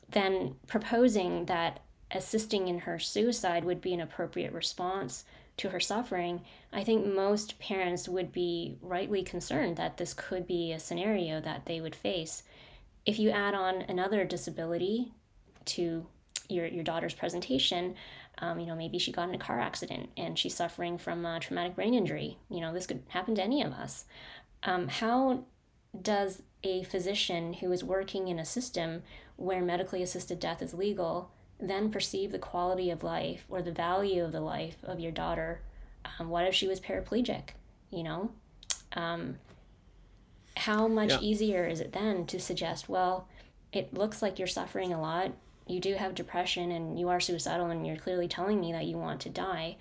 then 0.10 0.56
proposing 0.66 1.46
that 1.46 1.80
assisting 2.12 2.68
in 2.68 2.80
her 2.80 3.00
suicide 3.00 3.64
would 3.64 3.82
be 3.82 3.94
an 3.94 4.02
appropriate 4.02 4.54
response 4.54 5.24
to 5.58 5.70
her 5.70 5.80
suffering, 5.80 6.42
I 6.72 6.84
think 6.84 7.06
most 7.06 7.60
parents 7.60 8.08
would 8.08 8.32
be 8.32 8.78
rightly 8.82 9.24
concerned 9.24 9.76
that 9.76 9.98
this 9.98 10.14
could 10.14 10.48
be 10.48 10.72
a 10.72 10.80
scenario 10.80 11.42
that 11.42 11.66
they 11.66 11.82
would 11.82 11.96
face. 11.96 12.44
If 13.06 13.20
you 13.20 13.30
add 13.30 13.54
on 13.54 13.82
another 13.84 14.24
disability 14.24 15.12
to 15.66 16.06
your, 16.48 16.66
your 16.66 16.84
daughter's 16.84 17.14
presentation, 17.14 17.96
um, 18.40 18.60
you 18.60 18.66
know, 18.66 18.76
maybe 18.76 18.98
she 18.98 19.12
got 19.12 19.30
in 19.30 19.36
a 19.36 19.40
car 19.40 19.60
accident 19.60 20.10
and 20.16 20.40
she's 20.40 20.56
suffering 20.56 20.98
from 20.98 21.26
a 21.26 21.40
traumatic 21.40 21.76
brain 21.76 21.94
injury. 21.94 22.38
You 22.50 22.62
know, 22.62 22.74
this 22.74 22.88
could 22.88 23.04
happen 23.10 23.36
to 23.36 23.44
any 23.44 23.62
of 23.62 23.74
us. 23.74 24.06
Um, 24.64 24.88
how 24.88 25.44
does 26.00 26.42
a 26.64 26.84
physician 26.84 27.54
who 27.54 27.72
is 27.72 27.84
working 27.84 28.28
in 28.28 28.40
a 28.40 28.46
system 28.46 29.04
where 29.36 29.62
medically 29.62 30.04
assisted 30.04 30.40
death 30.40 30.62
is 30.62 30.74
legal 30.74 31.32
then 31.60 31.92
perceive 31.92 32.32
the 32.32 32.40
quality 32.40 32.90
of 32.90 33.04
life 33.04 33.46
or 33.50 33.62
the 33.62 33.72
value 33.72 34.24
of 34.24 34.32
the 34.32 34.42
life 34.42 34.78
of 34.84 35.00
your 35.00 35.12
daughter. 35.12 35.62
Um, 36.20 36.30
what 36.30 36.46
if 36.46 36.56
she 36.56 36.68
was 36.68 36.80
paraplegic? 36.80 37.50
You 37.92 38.04
know, 38.04 38.32
um, 38.94 39.38
how 40.56 40.88
much 40.88 41.10
yeah. 41.10 41.20
easier 41.22 41.68
is 41.68 41.80
it 41.80 41.92
then 41.92 42.26
to 42.28 42.40
suggest, 42.40 42.88
well, 42.88 43.28
it 43.72 43.94
looks 43.94 44.22
like 44.22 44.40
you're 44.40 44.48
suffering 44.48 44.94
a 44.94 45.02
lot. 45.02 45.32
you 45.68 45.80
do 45.80 45.94
have 45.94 46.16
depression 46.16 46.72
and 46.72 47.00
you 47.00 47.10
are 47.10 47.20
suicidal 47.20 47.68
and 47.68 47.86
you're 47.86 47.96
clearly 47.96 48.28
telling 48.28 48.60
me 48.60 48.72
that 48.72 48.86
you 48.86 48.98
want 48.98 49.22
to 49.22 49.30
die, 49.30 49.78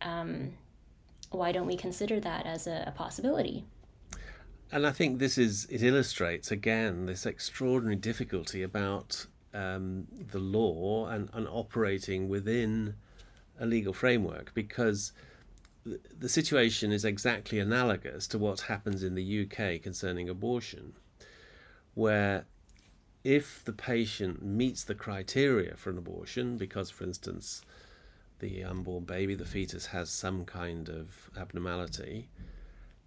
um, 0.00 0.52
why 1.30 1.50
don't 1.50 1.66
we 1.66 1.76
consider 1.76 2.20
that 2.20 2.46
as 2.46 2.66
a, 2.68 2.84
a 2.86 2.92
possibility? 2.92 3.64
And 4.70 4.86
I 4.86 4.92
think 4.92 5.18
this 5.18 5.36
is 5.36 5.66
it 5.70 5.82
illustrates 5.82 6.50
again 6.50 7.06
this 7.06 7.26
extraordinary 7.26 7.96
difficulty 7.96 8.62
about 8.62 9.26
um, 9.54 10.06
the 10.32 10.38
law 10.38 11.06
and, 11.06 11.30
and 11.32 11.46
operating 11.48 12.28
within 12.28 12.94
a 13.58 13.66
legal 13.66 13.92
framework 13.92 14.52
because 14.52 15.12
the, 15.84 16.00
the 16.18 16.28
situation 16.28 16.92
is 16.92 17.04
exactly 17.04 17.58
analogous 17.58 18.26
to 18.28 18.38
what 18.38 18.62
happens 18.62 19.02
in 19.02 19.14
the 19.14 19.42
UK 19.42 19.80
concerning 19.80 20.28
abortion, 20.28 20.94
where 21.94 22.46
if 23.22 23.64
the 23.64 23.72
patient 23.72 24.42
meets 24.44 24.84
the 24.84 24.94
criteria 24.94 25.76
for 25.76 25.90
an 25.90 25.98
abortion, 25.98 26.56
because, 26.58 26.90
for 26.90 27.04
instance, 27.04 27.62
the 28.40 28.64
unborn 28.64 29.04
baby, 29.04 29.34
the 29.34 29.44
fetus, 29.44 29.86
has 29.86 30.10
some 30.10 30.44
kind 30.44 30.88
of 30.88 31.30
abnormality, 31.38 32.28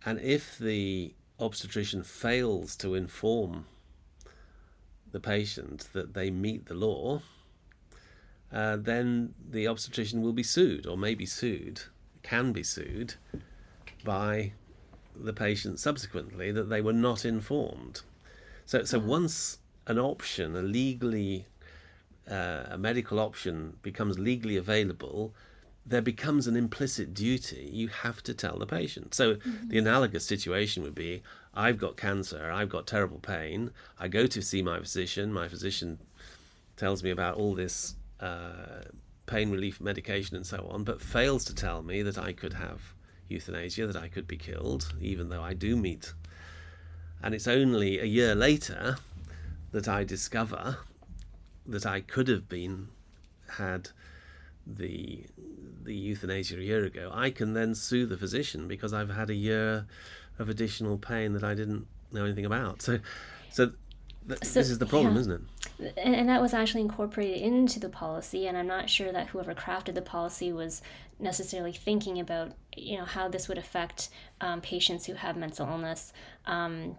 and 0.06 0.20
if 0.22 0.58
the 0.58 1.14
obstetrician 1.40 2.02
fails 2.02 2.76
to 2.78 2.96
inform 2.96 3.66
the 5.12 5.20
patient 5.20 5.88
that 5.94 6.14
they 6.14 6.30
meet 6.30 6.66
the 6.66 6.74
law, 6.74 7.22
uh, 8.52 8.78
then 8.78 9.34
the 9.50 9.68
obstetrician 9.68 10.22
will 10.22 10.34
be 10.34 10.44
sued 10.44 10.86
or 10.86 10.98
may 10.98 11.16
be 11.16 11.26
sued, 11.26 11.82
can 12.24 12.52
be 12.52 12.64
sued 12.64 13.16
by 14.04 14.54
the 15.16 15.34
patient 15.34 15.80
subsequently 15.80 16.52
that 16.52 16.70
they 16.70 16.82
were 16.82 16.94
not 16.94 17.26
informed. 17.26 18.02
So, 18.66 18.84
so 18.84 19.00
once 19.00 19.60
an 19.88 19.98
option, 19.98 20.56
a 20.56 20.62
legally, 20.62 21.48
uh, 22.30 22.64
a 22.70 22.78
medical 22.78 23.20
option 23.20 23.78
becomes 23.82 24.20
legally 24.20 24.58
available, 24.58 25.34
there 25.88 26.02
becomes 26.02 26.48
an 26.48 26.56
implicit 26.56 27.14
duty. 27.14 27.70
You 27.72 27.88
have 27.88 28.22
to 28.24 28.34
tell 28.34 28.60
the 28.60 28.66
patient. 28.66 29.14
So 29.14 29.36
mm-hmm. 29.36 29.70
the 29.70 29.78
analogous 29.78 30.26
situation 30.26 30.84
would 30.84 30.96
be 30.96 31.24
I've 31.54 31.80
got 31.80 31.98
cancer, 31.98 32.52
I've 32.52 32.70
got 32.70 32.86
terrible 32.86 33.20
pain. 33.20 33.72
I 34.00 34.08
go 34.08 34.28
to 34.28 34.42
see 34.42 34.62
my 34.62 34.80
physician. 34.80 35.34
My 35.34 35.48
physician 35.48 35.98
tells 36.76 37.04
me 37.04 37.10
about 37.10 37.36
all 37.36 37.56
this 37.56 37.96
uh, 38.20 38.84
pain 39.26 39.50
relief 39.50 39.82
medication 39.82 40.36
and 40.36 40.46
so 40.46 40.68
on, 40.70 40.84
but 40.84 41.02
fails 41.02 41.44
to 41.46 41.56
tell 41.56 41.82
me 41.82 42.04
that 42.04 42.18
I 42.18 42.34
could 42.34 42.54
have 42.54 42.94
euthanasia, 43.30 43.88
that 43.88 43.96
I 43.96 44.08
could 44.08 44.28
be 44.28 44.38
killed, 44.38 44.94
even 45.02 45.30
though 45.30 45.42
I 45.42 45.54
do 45.54 45.76
meet. 45.76 46.14
And 47.24 47.34
it's 47.34 47.48
only 47.48 48.00
a 48.00 48.06
year 48.06 48.36
later 48.36 48.98
that 49.72 49.88
I 49.88 50.04
discover 50.04 50.78
that 51.66 51.86
I 51.86 52.02
could 52.02 52.28
have 52.28 52.48
been 52.48 52.90
had 53.58 53.90
the 54.76 55.26
the 55.84 55.96
euthanasia 55.96 56.58
a 56.58 56.62
year 56.62 56.84
ago, 56.84 57.10
I 57.14 57.30
can 57.30 57.54
then 57.54 57.74
sue 57.74 58.06
the 58.06 58.18
physician 58.18 58.68
because 58.68 58.94
I've 58.94 59.10
had 59.10 59.30
a 59.30 59.34
year 59.34 59.88
of 60.38 60.50
additional 60.50 60.98
pain 60.98 61.34
that 61.34 61.44
I 61.44 61.54
didn't 61.54 61.88
know 62.12 62.26
anything 62.26 62.46
about. 62.46 62.82
So, 62.82 63.00
so, 63.50 63.72
th- 64.28 64.44
so 64.44 64.60
this 64.60 64.70
is 64.70 64.80
the 64.80 64.86
problem, 64.86 65.16
yeah. 65.16 65.22
isn't 65.22 65.50
it? 65.80 65.94
And, 65.98 66.16
and 66.16 66.30
that 66.30 66.42
was 66.42 66.54
actually 66.54 66.82
incorporated 66.82 67.42
into 67.42 67.80
the 67.80 67.90
policy, 67.90 68.48
and 68.48 68.58
I'm 68.58 68.68
not 68.68 68.90
sure 68.90 69.12
that 69.12 69.28
whoever 69.28 69.54
crafted 69.54 69.96
the 69.96 70.02
policy 70.02 70.52
was 70.52 70.82
necessarily 71.20 71.74
thinking 71.74 72.20
about, 72.20 72.52
you 72.76 72.98
know, 72.98 73.06
how 73.06 73.28
this 73.28 73.48
would 73.48 73.58
affect 73.58 74.10
um, 74.42 74.62
patients 74.62 75.06
who 75.06 75.14
have 75.14 75.38
mental 75.38 75.68
illness. 75.68 76.14
Um, 76.46 76.98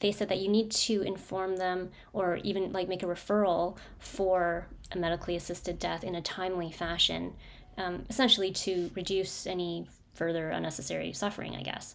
they 0.00 0.12
said 0.12 0.28
that 0.28 0.38
you 0.38 0.48
need 0.48 0.70
to 0.70 1.02
inform 1.02 1.56
them 1.56 1.90
or 2.12 2.36
even 2.42 2.72
like 2.72 2.88
make 2.88 3.02
a 3.02 3.06
referral 3.06 3.76
for 3.98 4.66
a 4.92 4.98
medically 4.98 5.36
assisted 5.36 5.78
death 5.78 6.04
in 6.04 6.14
a 6.14 6.22
timely 6.22 6.70
fashion, 6.70 7.34
um, 7.78 8.04
essentially 8.08 8.50
to 8.50 8.90
reduce 8.94 9.46
any 9.46 9.86
further 10.14 10.50
unnecessary 10.50 11.12
suffering, 11.12 11.54
I 11.54 11.62
guess. 11.62 11.94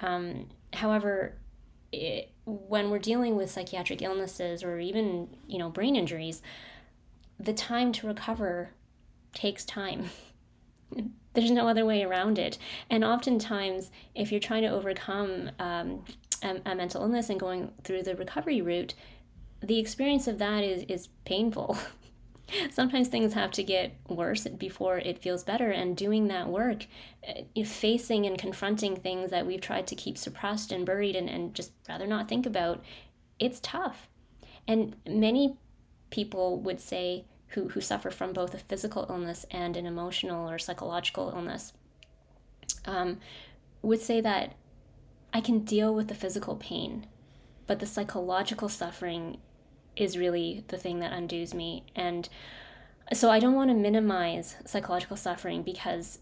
Um, 0.00 0.48
however, 0.72 1.34
it, 1.92 2.30
when 2.44 2.90
we're 2.90 2.98
dealing 2.98 3.36
with 3.36 3.50
psychiatric 3.50 4.02
illnesses 4.02 4.62
or 4.62 4.78
even 4.78 5.28
you 5.46 5.58
know 5.58 5.68
brain 5.68 5.96
injuries, 5.96 6.42
the 7.38 7.52
time 7.52 7.92
to 7.92 8.06
recover 8.06 8.70
takes 9.34 9.64
time. 9.64 10.10
There's 11.34 11.50
no 11.50 11.68
other 11.68 11.84
way 11.84 12.02
around 12.02 12.38
it. 12.38 12.56
And 12.88 13.04
oftentimes, 13.04 13.90
if 14.14 14.30
you're 14.30 14.40
trying 14.40 14.62
to 14.62 14.70
overcome 14.70 15.50
um, 15.58 16.04
a, 16.42 16.60
a 16.64 16.74
mental 16.74 17.02
illness 17.02 17.30
and 17.30 17.40
going 17.40 17.72
through 17.84 18.02
the 18.02 18.16
recovery 18.16 18.60
route, 18.60 18.94
the 19.60 19.78
experience 19.78 20.26
of 20.26 20.38
that 20.38 20.62
is 20.62 20.84
is 20.88 21.08
painful. 21.24 21.78
Sometimes 22.70 23.08
things 23.08 23.34
have 23.34 23.50
to 23.52 23.64
get 23.64 23.96
worse 24.08 24.46
before 24.46 24.98
it 24.98 25.20
feels 25.20 25.42
better, 25.42 25.70
and 25.70 25.96
doing 25.96 26.28
that 26.28 26.48
work, 26.48 26.86
uh, 27.26 27.64
facing 27.64 28.24
and 28.24 28.38
confronting 28.38 28.94
things 28.94 29.30
that 29.30 29.46
we've 29.46 29.60
tried 29.60 29.86
to 29.88 29.96
keep 29.96 30.16
suppressed 30.16 30.70
and 30.70 30.86
buried 30.86 31.16
and, 31.16 31.28
and 31.28 31.54
just 31.54 31.72
rather 31.88 32.06
not 32.06 32.28
think 32.28 32.46
about, 32.46 32.84
it's 33.40 33.58
tough. 33.60 34.08
And 34.68 34.94
many 35.08 35.56
people 36.10 36.60
would 36.60 36.80
say 36.80 37.24
who, 37.48 37.68
who 37.68 37.80
suffer 37.80 38.10
from 38.10 38.32
both 38.32 38.54
a 38.54 38.58
physical 38.58 39.06
illness 39.08 39.44
and 39.50 39.76
an 39.76 39.86
emotional 39.86 40.48
or 40.48 40.58
psychological 40.58 41.30
illness 41.34 41.72
um, 42.84 43.18
would 43.82 44.00
say 44.00 44.20
that 44.20 44.54
I 45.36 45.42
can 45.42 45.58
deal 45.58 45.94
with 45.94 46.08
the 46.08 46.14
physical 46.14 46.56
pain, 46.56 47.04
but 47.66 47.78
the 47.78 47.84
psychological 47.84 48.70
suffering 48.70 49.36
is 49.94 50.16
really 50.16 50.64
the 50.68 50.78
thing 50.78 51.00
that 51.00 51.12
undoes 51.12 51.52
me. 51.52 51.84
And 51.94 52.26
so 53.12 53.28
I 53.28 53.38
don't 53.38 53.52
want 53.52 53.68
to 53.68 53.74
minimize 53.74 54.56
psychological 54.64 55.18
suffering 55.18 55.62
because 55.62 56.20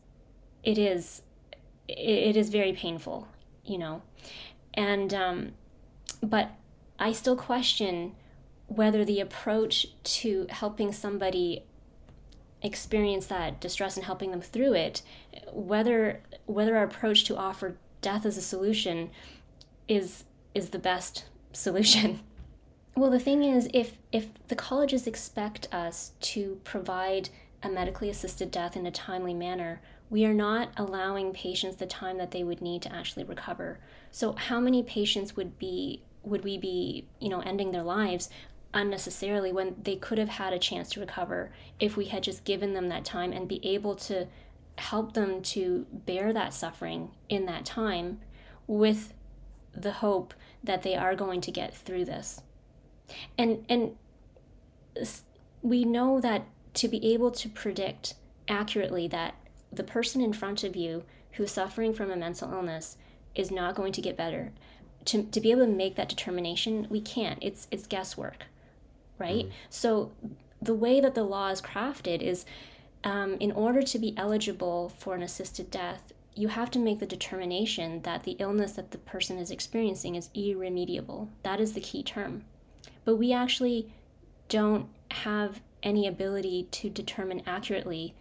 it 0.64 0.78
is 0.78 1.22
it 1.86 2.36
is 2.36 2.48
very 2.48 2.72
painful, 2.72 3.28
you 3.64 3.78
know. 3.78 4.02
And 4.74 5.14
um, 5.14 5.52
but 6.20 6.50
I 6.98 7.12
still 7.12 7.36
question 7.36 8.16
whether 8.66 9.04
the 9.04 9.20
approach 9.20 9.86
to 10.02 10.48
helping 10.50 10.90
somebody 10.90 11.62
experience 12.62 13.26
that 13.26 13.60
distress 13.60 13.94
and 13.96 14.06
helping 14.06 14.32
them 14.32 14.40
through 14.40 14.72
it, 14.72 15.02
whether 15.52 16.20
whether 16.46 16.76
our 16.76 16.82
approach 16.82 17.22
to 17.26 17.36
offer 17.36 17.76
death 18.04 18.26
as 18.26 18.36
a 18.36 18.42
solution 18.42 19.10
is 19.88 20.24
is 20.54 20.68
the 20.70 20.78
best 20.78 21.24
solution. 21.52 22.20
Well, 22.96 23.10
the 23.10 23.18
thing 23.18 23.42
is, 23.42 23.68
if 23.74 23.98
if 24.12 24.28
the 24.46 24.54
colleges 24.54 25.08
expect 25.08 25.66
us 25.74 26.12
to 26.20 26.60
provide 26.62 27.28
a 27.60 27.68
medically 27.68 28.08
assisted 28.08 28.52
death 28.52 28.76
in 28.76 28.86
a 28.86 28.92
timely 28.92 29.34
manner, 29.34 29.80
we 30.10 30.24
are 30.24 30.32
not 30.32 30.68
allowing 30.76 31.32
patients 31.32 31.74
the 31.74 31.86
time 31.86 32.18
that 32.18 32.30
they 32.30 32.44
would 32.44 32.62
need 32.62 32.82
to 32.82 32.94
actually 32.94 33.24
recover. 33.24 33.80
So, 34.12 34.34
how 34.34 34.60
many 34.60 34.84
patients 34.84 35.34
would 35.34 35.58
be 35.58 36.02
would 36.22 36.44
we 36.44 36.56
be, 36.56 37.08
you 37.18 37.28
know, 37.28 37.40
ending 37.40 37.72
their 37.72 37.82
lives 37.82 38.30
unnecessarily 38.72 39.52
when 39.52 39.74
they 39.82 39.96
could 39.96 40.18
have 40.18 40.28
had 40.28 40.52
a 40.52 40.58
chance 40.60 40.88
to 40.90 41.00
recover 41.00 41.50
if 41.80 41.96
we 41.96 42.04
had 42.04 42.22
just 42.22 42.44
given 42.44 42.74
them 42.74 42.88
that 42.90 43.04
time 43.04 43.32
and 43.32 43.48
be 43.48 43.60
able 43.66 43.96
to 43.96 44.28
help 44.78 45.12
them 45.14 45.40
to 45.40 45.86
bear 45.92 46.32
that 46.32 46.52
suffering 46.52 47.10
in 47.28 47.46
that 47.46 47.64
time 47.64 48.20
with 48.66 49.12
the 49.72 49.92
hope 49.92 50.34
that 50.62 50.82
they 50.82 50.94
are 50.94 51.14
going 51.14 51.40
to 51.40 51.50
get 51.50 51.74
through 51.74 52.04
this. 52.04 52.40
And 53.36 53.64
and 53.68 53.96
we 55.62 55.84
know 55.84 56.20
that 56.20 56.46
to 56.74 56.88
be 56.88 57.12
able 57.12 57.30
to 57.30 57.48
predict 57.48 58.14
accurately 58.48 59.08
that 59.08 59.34
the 59.72 59.84
person 59.84 60.20
in 60.20 60.32
front 60.32 60.64
of 60.64 60.76
you 60.76 61.04
who's 61.32 61.50
suffering 61.50 61.92
from 61.92 62.10
a 62.10 62.16
mental 62.16 62.52
illness 62.52 62.96
is 63.34 63.50
not 63.50 63.74
going 63.74 63.92
to 63.92 64.00
get 64.00 64.16
better 64.16 64.52
to, 65.06 65.24
to 65.24 65.40
be 65.40 65.50
able 65.50 65.66
to 65.66 65.72
make 65.72 65.96
that 65.96 66.08
determination 66.08 66.86
we 66.90 67.00
can't 67.00 67.38
it's 67.42 67.66
it's 67.70 67.86
guesswork 67.86 68.46
right 69.18 69.46
mm. 69.46 69.52
so 69.68 70.12
the 70.60 70.74
way 70.74 71.00
that 71.00 71.14
the 71.14 71.24
law 71.24 71.48
is 71.48 71.60
crafted 71.60 72.20
is 72.20 72.44
um, 73.04 73.34
in 73.34 73.52
order 73.52 73.82
to 73.82 73.98
be 73.98 74.14
eligible 74.16 74.88
for 74.88 75.14
an 75.14 75.22
assisted 75.22 75.70
death, 75.70 76.12
you 76.34 76.48
have 76.48 76.70
to 76.72 76.78
make 76.78 76.98
the 76.98 77.06
determination 77.06 78.02
that 78.02 78.24
the 78.24 78.36
illness 78.40 78.72
that 78.72 78.90
the 78.90 78.98
person 78.98 79.38
is 79.38 79.50
experiencing 79.50 80.16
is 80.16 80.30
irremediable. 80.34 81.28
That 81.42 81.60
is 81.60 81.74
the 81.74 81.80
key 81.80 82.02
term. 82.02 82.44
But 83.04 83.16
we 83.16 83.32
actually 83.32 83.92
don't 84.48 84.88
have 85.10 85.60
any 85.82 86.08
ability 86.08 86.66
to 86.72 86.90
determine 86.90 87.42
accurately 87.46 88.14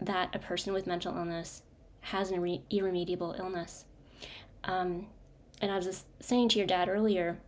that 0.00 0.34
a 0.34 0.38
person 0.38 0.72
with 0.72 0.86
mental 0.86 1.16
illness 1.16 1.62
has 2.02 2.30
an 2.30 2.38
irre- 2.38 2.62
irremediable 2.70 3.34
illness. 3.38 3.86
Um, 4.64 5.06
and 5.60 5.72
I 5.72 5.76
was 5.76 5.86
just 5.86 6.06
saying 6.20 6.50
to 6.50 6.58
your 6.58 6.66
dad 6.66 6.88
earlier, 6.88 7.38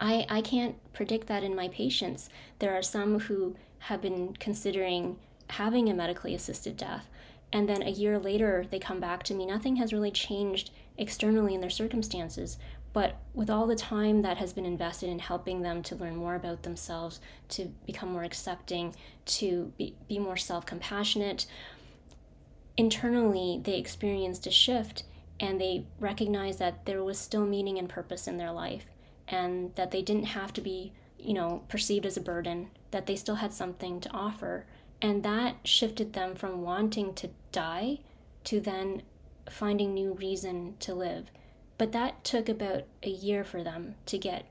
I, 0.00 0.26
I 0.28 0.40
can't 0.40 0.76
predict 0.92 1.28
that 1.28 1.44
in 1.44 1.54
my 1.54 1.68
patients. 1.68 2.28
There 2.58 2.76
are 2.76 2.82
some 2.82 3.20
who 3.20 3.54
have 3.80 4.00
been 4.00 4.34
considering 4.40 5.18
having 5.50 5.88
a 5.88 5.94
medically 5.94 6.34
assisted 6.34 6.76
death. 6.76 7.06
And 7.52 7.68
then 7.68 7.82
a 7.82 7.90
year 7.90 8.18
later, 8.18 8.66
they 8.70 8.78
come 8.78 9.00
back 9.00 9.22
to 9.24 9.34
me. 9.34 9.44
Nothing 9.46 9.76
has 9.76 9.92
really 9.92 10.10
changed 10.10 10.70
externally 10.96 11.54
in 11.54 11.60
their 11.60 11.70
circumstances, 11.70 12.58
But 12.92 13.16
with 13.32 13.48
all 13.48 13.66
the 13.66 13.76
time 13.76 14.20
that 14.22 14.36
has 14.36 14.52
been 14.52 14.66
invested 14.66 15.08
in 15.08 15.18
helping 15.18 15.62
them 15.62 15.82
to 15.84 15.96
learn 15.96 16.16
more 16.16 16.34
about 16.34 16.62
themselves, 16.62 17.20
to 17.50 17.72
become 17.86 18.12
more 18.12 18.22
accepting, 18.24 18.94
to 19.26 19.72
be, 19.78 19.94
be 20.08 20.18
more 20.18 20.36
self 20.36 20.66
compassionate, 20.66 21.46
internally 22.76 23.60
they 23.62 23.78
experienced 23.78 24.46
a 24.46 24.50
shift 24.50 25.04
and 25.40 25.60
they 25.60 25.86
recognized 26.00 26.58
that 26.58 26.84
there 26.84 27.02
was 27.02 27.18
still 27.18 27.46
meaning 27.46 27.78
and 27.78 27.88
purpose 27.88 28.28
in 28.28 28.36
their 28.36 28.52
life 28.52 28.86
and 29.28 29.74
that 29.74 29.90
they 29.90 30.02
didn't 30.02 30.26
have 30.26 30.52
to 30.52 30.60
be, 30.60 30.92
you 31.18 31.34
know, 31.34 31.62
perceived 31.68 32.04
as 32.06 32.16
a 32.16 32.20
burden, 32.20 32.68
that 32.90 33.06
they 33.06 33.16
still 33.16 33.36
had 33.36 33.52
something 33.52 34.00
to 34.00 34.10
offer. 34.10 34.66
And 35.02 35.24
that 35.24 35.56
shifted 35.64 36.12
them 36.12 36.36
from 36.36 36.62
wanting 36.62 37.12
to 37.14 37.30
die 37.50 37.98
to 38.44 38.60
then 38.60 39.02
finding 39.50 39.92
new 39.92 40.14
reason 40.14 40.76
to 40.78 40.94
live. 40.94 41.30
But 41.76 41.90
that 41.92 42.22
took 42.22 42.48
about 42.48 42.84
a 43.02 43.10
year 43.10 43.42
for 43.42 43.64
them 43.64 43.96
to 44.06 44.16
get 44.16 44.46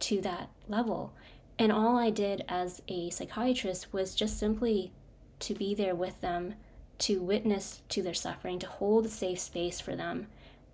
to 0.00 0.22
that 0.22 0.48
level. 0.66 1.12
And 1.58 1.70
all 1.70 1.98
I 1.98 2.08
did 2.08 2.42
as 2.48 2.80
a 2.88 3.10
psychiatrist 3.10 3.92
was 3.92 4.14
just 4.14 4.38
simply 4.38 4.92
to 5.40 5.54
be 5.54 5.74
there 5.74 5.94
with 5.94 6.18
them, 6.22 6.54
to 7.00 7.20
witness 7.20 7.82
to 7.90 8.02
their 8.02 8.14
suffering, 8.14 8.58
to 8.60 8.66
hold 8.66 9.04
a 9.04 9.10
safe 9.10 9.38
space 9.38 9.80
for 9.80 9.94
them 9.94 10.28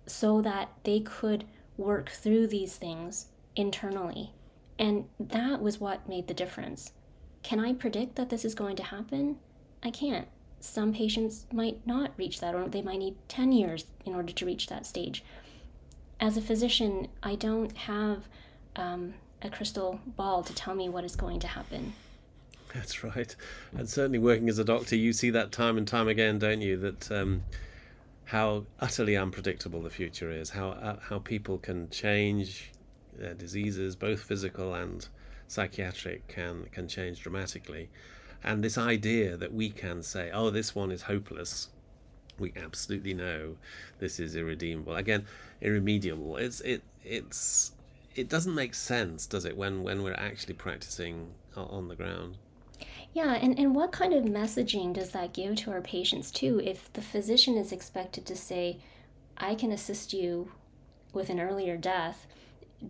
so 0.05 0.41
that 0.41 0.71
they 0.83 1.01
could 1.01 1.43
work 1.75 2.09
through 2.09 2.47
these 2.47 2.77
things 2.77 3.27
internally. 3.57 4.31
And 4.79 5.05
that 5.19 5.61
was 5.61 5.79
what 5.79 6.07
made 6.07 6.27
the 6.27 6.33
difference. 6.33 6.93
Can 7.43 7.59
I 7.59 7.73
predict 7.73 8.15
that 8.15 8.29
this 8.29 8.43
is 8.43 8.55
going 8.55 8.75
to 8.77 8.83
happen? 8.83 9.37
I 9.83 9.91
can't. 9.91 10.27
Some 10.59 10.93
patients 10.93 11.45
might 11.51 11.85
not 11.85 12.11
reach 12.17 12.39
that, 12.39 12.55
or 12.55 12.67
they 12.67 12.81
might 12.81 12.99
need 12.99 13.15
10 13.27 13.51
years 13.51 13.85
in 14.05 14.15
order 14.15 14.33
to 14.33 14.45
reach 14.45 14.67
that 14.67 14.85
stage. 14.85 15.23
As 16.19 16.35
a 16.35 16.41
physician, 16.41 17.07
I 17.21 17.35
don't 17.35 17.75
have 17.77 18.27
um, 18.75 19.13
a 19.41 19.49
crystal 19.49 19.99
ball 20.05 20.43
to 20.43 20.53
tell 20.53 20.73
me 20.73 20.89
what 20.89 21.03
is 21.03 21.15
going 21.15 21.39
to 21.41 21.47
happen. 21.47 21.93
That's 22.73 23.03
right. 23.03 23.35
And 23.77 23.87
certainly 23.87 24.19
working 24.19 24.49
as 24.49 24.59
a 24.59 24.63
doctor, 24.63 24.95
you 24.95 25.13
see 25.13 25.29
that 25.29 25.51
time 25.51 25.77
and 25.77 25.87
time 25.87 26.07
again, 26.07 26.39
don't 26.39 26.61
you? 26.61 26.77
That 26.77 27.11
um, 27.11 27.43
how 28.25 28.65
utterly 28.79 29.15
unpredictable 29.15 29.81
the 29.81 29.89
future 29.89 30.29
is, 30.29 30.49
how, 30.49 30.69
uh, 30.71 30.97
how 30.99 31.19
people 31.19 31.57
can 31.57 31.89
change 31.89 32.71
their 33.17 33.33
diseases, 33.33 33.95
both 33.95 34.21
physical 34.21 34.73
and 34.73 35.07
psychiatric, 35.47 36.27
can, 36.27 36.65
can 36.71 36.87
change 36.87 37.21
dramatically. 37.21 37.89
And 38.43 38.63
this 38.63 38.77
idea 38.77 39.37
that 39.37 39.53
we 39.53 39.69
can 39.69 40.03
say, 40.03 40.29
oh, 40.33 40.49
this 40.49 40.75
one 40.75 40.91
is 40.91 41.03
hopeless, 41.03 41.69
we 42.39 42.53
absolutely 42.55 43.13
know 43.13 43.55
this 43.99 44.19
is 44.19 44.35
irredeemable. 44.35 44.95
Again, 44.95 45.25
irremediable. 45.61 46.37
It's 46.37 46.61
it 46.61 46.83
it's 47.03 47.71
it 48.15 48.29
doesn't 48.29 48.55
make 48.55 48.73
sense, 48.73 49.25
does 49.25 49.45
it, 49.45 49.57
when 49.57 49.83
when 49.83 50.03
we're 50.03 50.13
actually 50.13 50.53
practicing 50.53 51.33
on 51.55 51.87
the 51.87 51.95
ground? 51.95 52.37
Yeah, 53.13 53.33
and, 53.33 53.57
and 53.57 53.73
what 53.73 53.91
kind 53.91 54.13
of 54.13 54.25
messaging 54.25 54.93
does 54.93 55.09
that 55.11 55.33
give 55.33 55.55
to 55.57 55.71
our 55.71 55.81
patients 55.81 56.29
too? 56.29 56.61
If 56.63 56.93
the 56.93 57.01
physician 57.01 57.57
is 57.57 57.71
expected 57.71 58.25
to 58.27 58.35
say, 58.35 58.77
I 59.37 59.55
can 59.55 59.71
assist 59.71 60.13
you 60.13 60.51
with 61.13 61.29
an 61.29 61.39
earlier 61.39 61.77
death, 61.77 62.27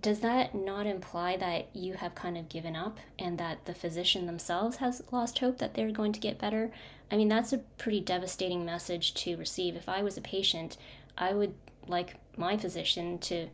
does 0.01 0.20
that 0.20 0.53
not 0.53 0.86
imply 0.86 1.38
that 1.38 1.70
you 1.74 1.94
have 1.94 2.13
kind 2.13 2.38
of 2.38 2.50
given 2.50 2.75
up 2.75 3.00
and 3.17 3.38
that 3.38 3.65
the 3.65 3.74
physician 3.74 4.25
themselves 4.25 4.77
has 4.77 5.01
lost 5.12 5.39
hope 5.39 5.60
that 5.60 5.75
they're 5.75 5.91
going 5.91 6.12
to 6.12 6.20
get 6.20 6.39
better? 6.39 6.72
I 7.10 7.15
mean, 7.15 7.29
that's 7.29 7.53
a 7.53 7.60
pretty 7.77 8.01
devastating 8.01 8.65
message 8.65 9.13
to 9.15 9.38
receive. 9.38 9.75
If 9.75 9.88
I 9.88 10.03
was 10.03 10.17
a 10.17 10.22
patient, 10.22 10.75
I 11.17 11.34
would 11.34 11.53
like 11.88 12.15
my 12.36 12.58
physician 12.58 13.17
to 13.20 13.48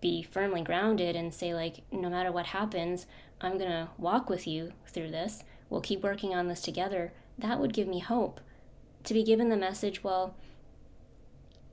be 0.00 0.22
firmly 0.22 0.62
grounded 0.62 1.16
and 1.16 1.34
say, 1.34 1.54
like, 1.54 1.82
no 1.90 2.08
matter 2.08 2.30
what 2.30 2.46
happens, 2.46 3.06
I'm 3.40 3.58
going 3.58 3.70
to 3.70 3.88
walk 3.98 4.30
with 4.30 4.46
you 4.46 4.72
through 4.86 5.10
this. 5.10 5.42
We'll 5.68 5.80
keep 5.80 6.02
working 6.02 6.34
on 6.34 6.46
this 6.46 6.62
together. 6.62 7.12
That 7.36 7.58
would 7.58 7.72
give 7.72 7.88
me 7.88 7.98
hope. 7.98 8.40
To 9.04 9.14
be 9.14 9.24
given 9.24 9.48
the 9.48 9.56
message, 9.56 10.04
well, 10.04 10.36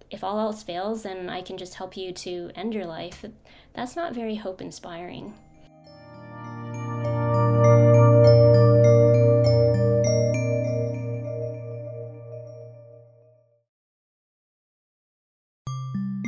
if 0.10 0.24
all 0.24 0.40
else 0.40 0.64
fails, 0.64 1.04
then 1.04 1.30
I 1.30 1.42
can 1.42 1.58
just 1.58 1.76
help 1.76 1.96
you 1.96 2.12
to 2.12 2.52
end 2.56 2.74
your 2.74 2.86
life. 2.86 3.24
That's 3.74 3.96
not 3.96 4.14
very 4.14 4.36
hope 4.36 4.62
inspiring. 4.62 5.34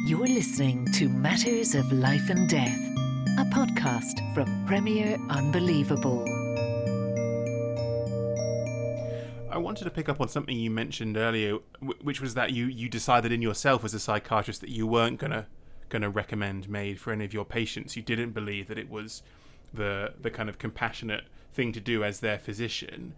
You're 0.08 0.27
listening 0.27 0.88
to 0.93 1.10
Matters 1.10 1.75
of 1.75 1.91
Life 1.91 2.29
and 2.29 2.47
Death, 2.49 2.79
a 3.38 3.45
podcast 3.45 4.34
from 4.34 4.65
Premier 4.65 5.17
Unbelievable. 5.29 6.23
I 9.51 9.58
wanted 9.58 9.84
to 9.84 9.91
pick 9.91 10.10
up 10.10 10.19
on 10.21 10.29
something 10.29 10.58
you 10.58 10.71
mentioned 10.71 11.17
earlier, 11.17 11.58
which 12.01 12.21
was 12.21 12.34
that 12.36 12.53
you 12.53 12.67
you 12.67 12.89
decided 12.89 13.32
in 13.32 13.41
yourself 13.41 13.84
as 13.84 13.93
a 13.93 13.99
psychiatrist 13.99 14.62
that 14.62 14.69
you 14.69 14.88
weren't 14.88 15.19
gonna 15.89 16.04
gonna 16.04 16.10
recommend 16.10 16.69
MAID 16.69 17.00
for 17.00 17.13
any 17.13 17.26
of 17.26 17.34
your 17.34 17.46
patients. 17.46 17.96
You 17.96 18.02
didn't 18.02 18.32
believe 18.32 18.67
that 18.67 18.78
it 18.78 18.89
was 18.89 19.24
the 19.74 20.13
the 20.22 20.30
kind 20.30 20.50
of 20.50 20.58
compassionate 20.58 21.26
thing 21.52 21.72
to 21.74 21.80
do 21.80 22.04
as 22.04 22.19
their 22.19 22.39
physician. 22.39 23.13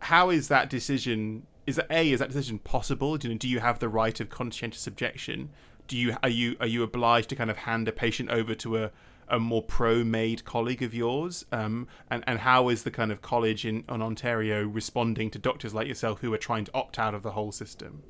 How 0.00 0.30
is 0.30 0.48
that 0.48 0.68
decision? 0.68 1.46
Is 1.66 1.76
that 1.76 1.90
a 1.90 2.10
is 2.10 2.20
that 2.20 2.28
decision 2.28 2.58
possible? 2.58 3.16
Do 3.16 3.28
you, 3.28 3.34
do 3.36 3.48
you 3.48 3.60
have 3.60 3.78
the 3.78 3.88
right 3.88 4.18
of 4.20 4.28
conscientious 4.28 4.86
objection? 4.86 5.50
Do 5.88 5.96
you 5.96 6.16
are 6.22 6.28
you 6.28 6.56
are 6.60 6.66
you 6.66 6.82
obliged 6.82 7.28
to 7.30 7.36
kind 7.36 7.50
of 7.50 7.58
hand 7.58 7.88
a 7.88 7.92
patient 7.92 8.30
over 8.30 8.54
to 8.56 8.76
a 8.78 8.90
a 9.28 9.40
more 9.40 9.62
pro-MAID 9.62 10.44
colleague 10.44 10.82
of 10.82 10.94
yours? 10.94 11.44
Um, 11.50 11.88
and 12.10 12.22
and 12.26 12.40
how 12.40 12.68
is 12.68 12.84
the 12.84 12.90
kind 12.90 13.10
of 13.10 13.22
college 13.22 13.64
in, 13.64 13.84
in 13.88 14.02
Ontario 14.02 14.64
responding 14.64 15.30
to 15.30 15.38
doctors 15.38 15.74
like 15.74 15.88
yourself 15.88 16.20
who 16.20 16.32
are 16.32 16.38
trying 16.38 16.64
to 16.66 16.74
opt 16.74 16.98
out 16.98 17.14
of 17.14 17.22
the 17.22 17.32
whole 17.32 17.52
system? 17.52 18.02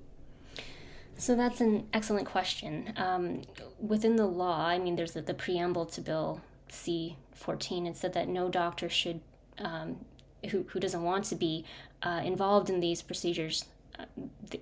So 1.18 1.34
that's 1.34 1.60
an 1.60 1.86
excellent 1.92 2.26
question. 2.26 2.92
Um, 2.96 3.42
within 3.80 4.16
the 4.16 4.26
law, 4.26 4.66
I 4.66 4.78
mean, 4.78 4.96
there's 4.96 5.12
the, 5.12 5.22
the 5.22 5.34
preamble 5.34 5.86
to 5.86 6.00
Bill 6.00 6.42
C 6.68 7.16
14. 7.34 7.86
It 7.86 7.96
said 7.96 8.12
that 8.12 8.28
no 8.28 8.48
doctor 8.48 8.88
should, 8.88 9.20
um, 9.58 10.04
who, 10.50 10.64
who 10.68 10.80
doesn't 10.80 11.02
want 11.02 11.24
to 11.26 11.34
be 11.34 11.64
uh, 12.02 12.20
involved 12.24 12.68
in 12.68 12.80
these 12.80 13.02
procedures, 13.02 13.64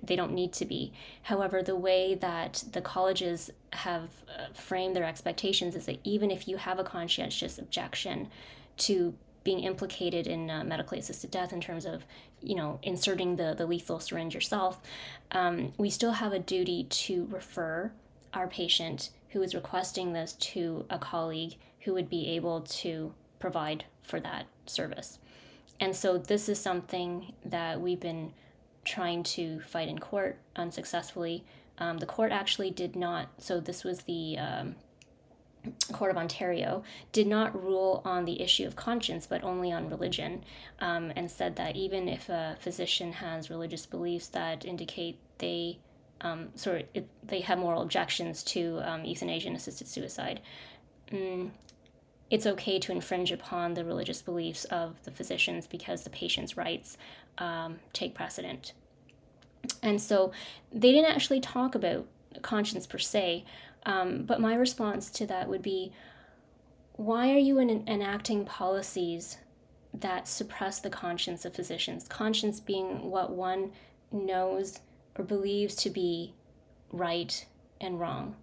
they 0.01 0.15
don't 0.15 0.33
need 0.33 0.53
to 0.53 0.65
be. 0.65 0.93
However, 1.23 1.61
the 1.61 1.75
way 1.75 2.15
that 2.15 2.63
the 2.71 2.81
colleges 2.81 3.51
have 3.73 4.09
uh, 4.29 4.53
framed 4.53 4.95
their 4.95 5.03
expectations 5.03 5.75
is 5.75 5.85
that 5.87 5.99
even 6.03 6.31
if 6.31 6.47
you 6.47 6.57
have 6.57 6.79
a 6.79 6.83
conscientious 6.83 7.57
objection 7.57 8.29
to 8.77 9.15
being 9.45 9.61
implicated 9.61 10.27
in 10.27 10.49
uh, 10.49 10.63
medically 10.65 10.99
assisted 10.99 11.31
death 11.31 11.53
in 11.53 11.61
terms 11.61 11.85
of, 11.85 12.03
you 12.41 12.55
know, 12.55 12.79
inserting 12.83 13.37
the, 13.37 13.53
the 13.57 13.65
lethal 13.65 14.01
syringe 14.01 14.33
yourself, 14.33 14.81
um, 15.31 15.71
we 15.77 15.89
still 15.89 16.13
have 16.13 16.33
a 16.33 16.39
duty 16.39 16.83
to 16.89 17.25
refer 17.31 17.91
our 18.33 18.47
patient 18.47 19.11
who 19.29 19.41
is 19.41 19.55
requesting 19.55 20.11
this 20.11 20.33
to 20.33 20.85
a 20.89 20.97
colleague 20.97 21.53
who 21.81 21.93
would 21.93 22.09
be 22.09 22.27
able 22.29 22.61
to 22.61 23.13
provide 23.39 23.85
for 24.01 24.19
that 24.19 24.47
service. 24.65 25.19
And 25.79 25.95
so 25.95 26.17
this 26.17 26.49
is 26.49 26.59
something 26.59 27.33
that 27.45 27.79
we've 27.79 27.99
been 27.99 28.33
trying 28.83 29.23
to 29.23 29.59
fight 29.61 29.87
in 29.87 29.99
court 29.99 30.39
unsuccessfully. 30.55 31.43
Um, 31.77 31.99
the 31.99 32.05
court 32.05 32.31
actually 32.31 32.71
did 32.71 32.95
not, 32.95 33.29
so 33.37 33.59
this 33.59 33.83
was 33.83 33.99
the 34.03 34.37
um, 34.39 34.75
Court 35.91 36.11
of 36.11 36.17
Ontario, 36.17 36.83
did 37.11 37.27
not 37.27 37.61
rule 37.61 38.01
on 38.05 38.25
the 38.25 38.41
issue 38.41 38.65
of 38.65 38.75
conscience, 38.75 39.25
but 39.27 39.43
only 39.43 39.71
on 39.71 39.89
religion, 39.89 40.43
um, 40.79 41.11
and 41.15 41.29
said 41.29 41.55
that 41.55 41.75
even 41.75 42.07
if 42.07 42.29
a 42.29 42.57
physician 42.59 43.13
has 43.13 43.49
religious 43.49 43.85
beliefs 43.85 44.27
that 44.27 44.65
indicate 44.65 45.17
they 45.37 45.79
um, 46.21 46.49
sort 46.55 46.87
of, 46.95 47.03
they 47.23 47.41
have 47.41 47.59
moral 47.59 47.81
objections 47.81 48.43
to 48.43 48.81
um, 48.83 49.05
euthanasia 49.05 49.47
and 49.47 49.57
assisted 49.57 49.87
suicide, 49.87 50.41
mm, 51.11 51.49
it's 52.29 52.47
okay 52.47 52.79
to 52.79 52.91
infringe 52.91 53.31
upon 53.31 53.73
the 53.73 53.85
religious 53.85 54.21
beliefs 54.21 54.65
of 54.65 54.95
the 55.03 55.11
physicians 55.11 55.67
because 55.67 56.03
the 56.03 56.09
patient's 56.09 56.57
rights 56.57 56.97
um, 57.37 57.77
take 57.93 58.15
precedent. 58.15 58.73
And 59.81 60.01
so 60.01 60.31
they 60.71 60.91
didn't 60.91 61.11
actually 61.11 61.39
talk 61.39 61.75
about 61.75 62.07
conscience 62.41 62.87
per 62.87 62.97
se, 62.97 63.45
um, 63.85 64.23
but 64.23 64.41
my 64.41 64.55
response 64.55 65.09
to 65.11 65.27
that 65.27 65.47
would 65.47 65.61
be 65.61 65.91
why 66.93 67.31
are 67.31 67.37
you 67.37 67.59
en- 67.59 67.83
enacting 67.87 68.45
policies 68.45 69.37
that 69.93 70.27
suppress 70.27 70.79
the 70.79 70.89
conscience 70.89 71.45
of 71.45 71.53
physicians? 71.53 72.07
Conscience 72.07 72.59
being 72.59 73.09
what 73.09 73.31
one 73.31 73.71
knows 74.11 74.79
or 75.17 75.25
believes 75.25 75.75
to 75.75 75.89
be 75.89 76.33
right 76.91 77.45
and 77.81 77.99
wrong. 77.99 78.35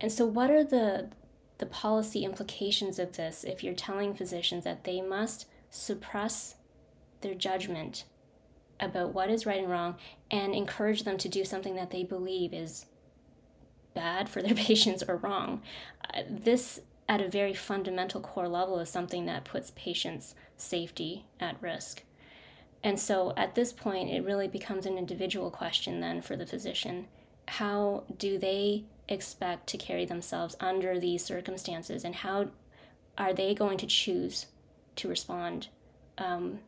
And 0.00 0.10
so, 0.10 0.24
what 0.24 0.50
are 0.50 0.64
the 0.64 1.10
the 1.58 1.66
policy 1.66 2.24
implications 2.24 2.98
of 2.98 3.16
this 3.16 3.44
if 3.44 3.62
you're 3.62 3.74
telling 3.74 4.14
physicians 4.14 4.64
that 4.64 4.84
they 4.84 5.02
must 5.02 5.44
suppress 5.68 6.54
their 7.20 7.34
judgment 7.34 8.04
about 8.80 9.12
what 9.12 9.28
is 9.28 9.44
right 9.44 9.60
and 9.60 9.70
wrong 9.70 9.94
and 10.30 10.54
encourage 10.54 11.02
them 11.02 11.18
to 11.18 11.28
do 11.28 11.44
something 11.44 11.74
that 11.74 11.90
they 11.90 12.02
believe 12.02 12.54
is 12.54 12.86
bad 13.94 14.28
for 14.28 14.42
their 14.42 14.54
patients 14.68 15.02
or 15.06 15.16
wrong. 15.16 15.62
Uh, 16.12 16.22
this, 16.28 16.80
at 17.08 17.20
a 17.20 17.28
very 17.28 17.54
fundamental 17.54 18.20
core 18.20 18.48
level, 18.48 18.78
is 18.78 18.88
something 18.88 19.26
that 19.26 19.44
puts 19.44 19.72
patients' 19.76 20.34
safety 20.56 21.26
at 21.38 21.60
risk. 21.60 22.02
And 22.82 22.98
so 22.98 23.34
at 23.36 23.54
this 23.54 23.72
point, 23.72 24.10
it 24.10 24.24
really 24.24 24.48
becomes 24.48 24.86
an 24.86 24.96
individual 24.96 25.50
question 25.50 26.00
then 26.00 26.22
for 26.22 26.36
the 26.36 26.46
physician. 26.46 27.08
How 27.46 28.04
do 28.16 28.38
they 28.38 28.84
expect 29.08 29.66
to 29.68 29.78
carry 29.78 30.04
themselves 30.04 30.56
under 30.60 30.98
these 30.98 31.24
circumstances, 31.24 32.04
and 32.04 32.14
how 32.14 32.50
are 33.18 33.34
they 33.34 33.54
going 33.54 33.76
to 33.78 33.86
choose 33.86 34.46
to 34.96 35.08
respond 35.08 35.68
um, 36.16 36.60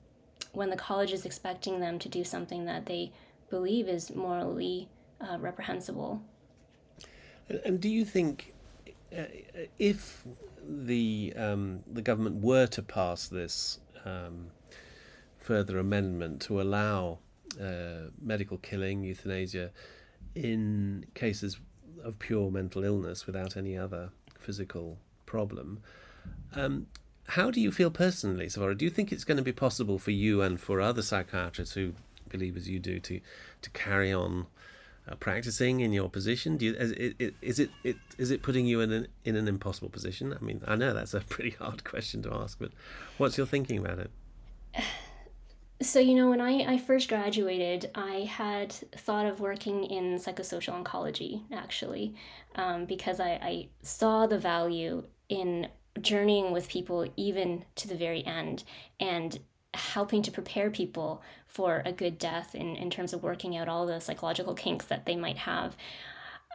when 0.52 0.70
the 0.70 0.76
college 0.76 1.12
is 1.12 1.24
expecting 1.24 1.80
them 1.80 1.98
to 1.98 2.08
do 2.08 2.24
something 2.24 2.64
that 2.66 2.86
they 2.86 3.12
believe 3.48 3.88
is 3.88 4.14
morally 4.14 4.88
uh, 5.20 5.38
reprehensible? 5.38 6.22
And 7.64 7.80
do 7.80 7.88
you 7.88 8.04
think 8.04 8.54
uh, 9.16 9.24
if 9.78 10.24
the 10.66 11.32
um, 11.36 11.80
the 11.90 12.02
government 12.02 12.42
were 12.42 12.66
to 12.68 12.82
pass 12.82 13.28
this 13.28 13.80
um, 14.04 14.48
further 15.38 15.78
amendment 15.78 16.40
to 16.42 16.60
allow 16.60 17.18
uh, 17.60 18.10
medical 18.20 18.58
killing, 18.58 19.02
euthanasia, 19.02 19.70
in 20.34 21.06
cases 21.14 21.58
of 22.02 22.18
pure 22.18 22.50
mental 22.50 22.84
illness 22.84 23.26
without 23.26 23.56
any 23.56 23.76
other 23.76 24.10
physical 24.38 24.98
problem. 25.26 25.80
Um, 26.54 26.86
how 27.28 27.50
do 27.50 27.60
you 27.60 27.70
feel 27.70 27.90
personally, 27.90 28.48
Sephora? 28.48 28.74
Do 28.74 28.84
you 28.84 28.90
think 28.90 29.12
it's 29.12 29.24
going 29.24 29.36
to 29.36 29.42
be 29.42 29.52
possible 29.52 29.98
for 29.98 30.10
you 30.10 30.42
and 30.42 30.60
for 30.60 30.80
other 30.80 31.02
psychiatrists 31.02 31.74
who 31.74 31.94
believe 32.28 32.56
as 32.56 32.68
you 32.68 32.78
do 32.78 32.98
to 32.98 33.20
to 33.60 33.70
carry 33.70 34.12
on 34.12 34.46
practicing 35.20 35.80
in 35.80 35.92
your 35.92 36.08
position? 36.08 36.56
Do 36.56 36.66
you, 36.66 36.74
is, 36.74 36.92
it, 36.92 37.34
is 37.42 37.58
it, 37.58 37.70
it 37.84 37.96
is 38.18 38.30
it 38.30 38.42
putting 38.42 38.66
you 38.66 38.80
in 38.80 38.92
an 38.92 39.08
in 39.24 39.36
an 39.36 39.48
impossible 39.48 39.88
position? 39.88 40.32
I 40.32 40.42
mean, 40.42 40.62
I 40.66 40.76
know 40.76 40.94
that's 40.94 41.14
a 41.14 41.20
pretty 41.28 41.50
hard 41.50 41.84
question 41.84 42.22
to 42.22 42.34
ask, 42.34 42.58
but 42.58 42.72
what's 43.18 43.36
your 43.36 43.46
thinking 43.46 43.78
about 43.78 43.98
it? 43.98 44.10
So, 45.80 45.98
you 45.98 46.14
know, 46.14 46.30
when 46.30 46.40
I, 46.40 46.74
I 46.74 46.78
first 46.78 47.08
graduated, 47.08 47.90
I 47.96 48.28
had 48.30 48.72
thought 48.72 49.26
of 49.26 49.40
working 49.40 49.82
in 49.82 50.14
psychosocial 50.14 50.80
oncology, 50.80 51.42
actually, 51.52 52.14
um, 52.54 52.84
because 52.84 53.18
I, 53.18 53.30
I 53.30 53.68
saw 53.82 54.28
the 54.28 54.38
value 54.38 55.02
in 55.28 55.66
journeying 56.00 56.52
with 56.52 56.68
people 56.68 57.06
even 57.16 57.64
to 57.74 57.88
the 57.88 57.96
very 57.96 58.24
end 58.24 58.64
and 59.00 59.40
helping 59.74 60.22
to 60.22 60.30
prepare 60.30 60.70
people 60.70 61.22
for 61.46 61.82
a 61.84 61.92
good 61.92 62.18
death 62.18 62.54
in, 62.54 62.76
in 62.76 62.90
terms 62.90 63.12
of 63.12 63.22
working 63.22 63.56
out 63.56 63.68
all 63.68 63.86
the 63.86 64.00
psychological 64.00 64.54
kinks 64.54 64.86
that 64.86 65.06
they 65.06 65.16
might 65.16 65.38
have. 65.38 65.76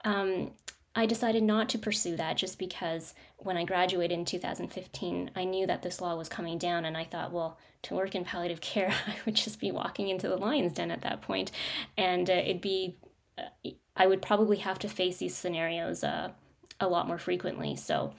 Um, 0.04 0.52
I 0.96 1.06
decided 1.06 1.44
not 1.44 1.70
to 1.70 1.78
pursue 1.78 2.16
that 2.18 2.38
just 2.38 2.58
because 2.58 3.14
when 3.38 3.56
I 3.56 3.66
graduated 3.66 4.18
in 4.18 4.26
2015, 4.26 5.30
I 5.36 5.44
knew 5.44 5.68
that 5.68 5.84
this 5.84 6.02
law 6.02 6.16
was 6.16 6.28
coming 6.28 6.58
down, 6.58 6.86
and 6.86 6.98
I 6.98 7.04
thought, 7.04 7.32
well, 7.32 7.60
to 7.84 7.94
work 7.94 8.16
in 8.16 8.26
palliative 8.26 8.62
care, 8.62 8.90
I 9.08 9.16
would 9.26 9.36
just 9.36 9.60
be 9.60 9.72
walking 9.72 10.10
into 10.10 10.28
the 10.28 10.38
lion's 10.38 10.74
den 10.74 10.90
at 10.90 11.02
that 11.02 11.22
point, 11.22 11.52
and 11.98 12.28
uh, 12.28 12.34
it'd 12.34 12.62
be, 12.62 12.98
uh, 13.38 13.70
I 13.96 14.08
would 14.08 14.24
probably 14.24 14.58
have 14.58 14.80
to 14.80 14.90
face 14.90 15.18
these 15.18 15.36
scenarios 15.36 16.04
uh, 16.04 16.32
a 16.80 16.88
lot 16.88 17.08
more 17.08 17.20
frequently. 17.20 17.76
So 17.76 18.14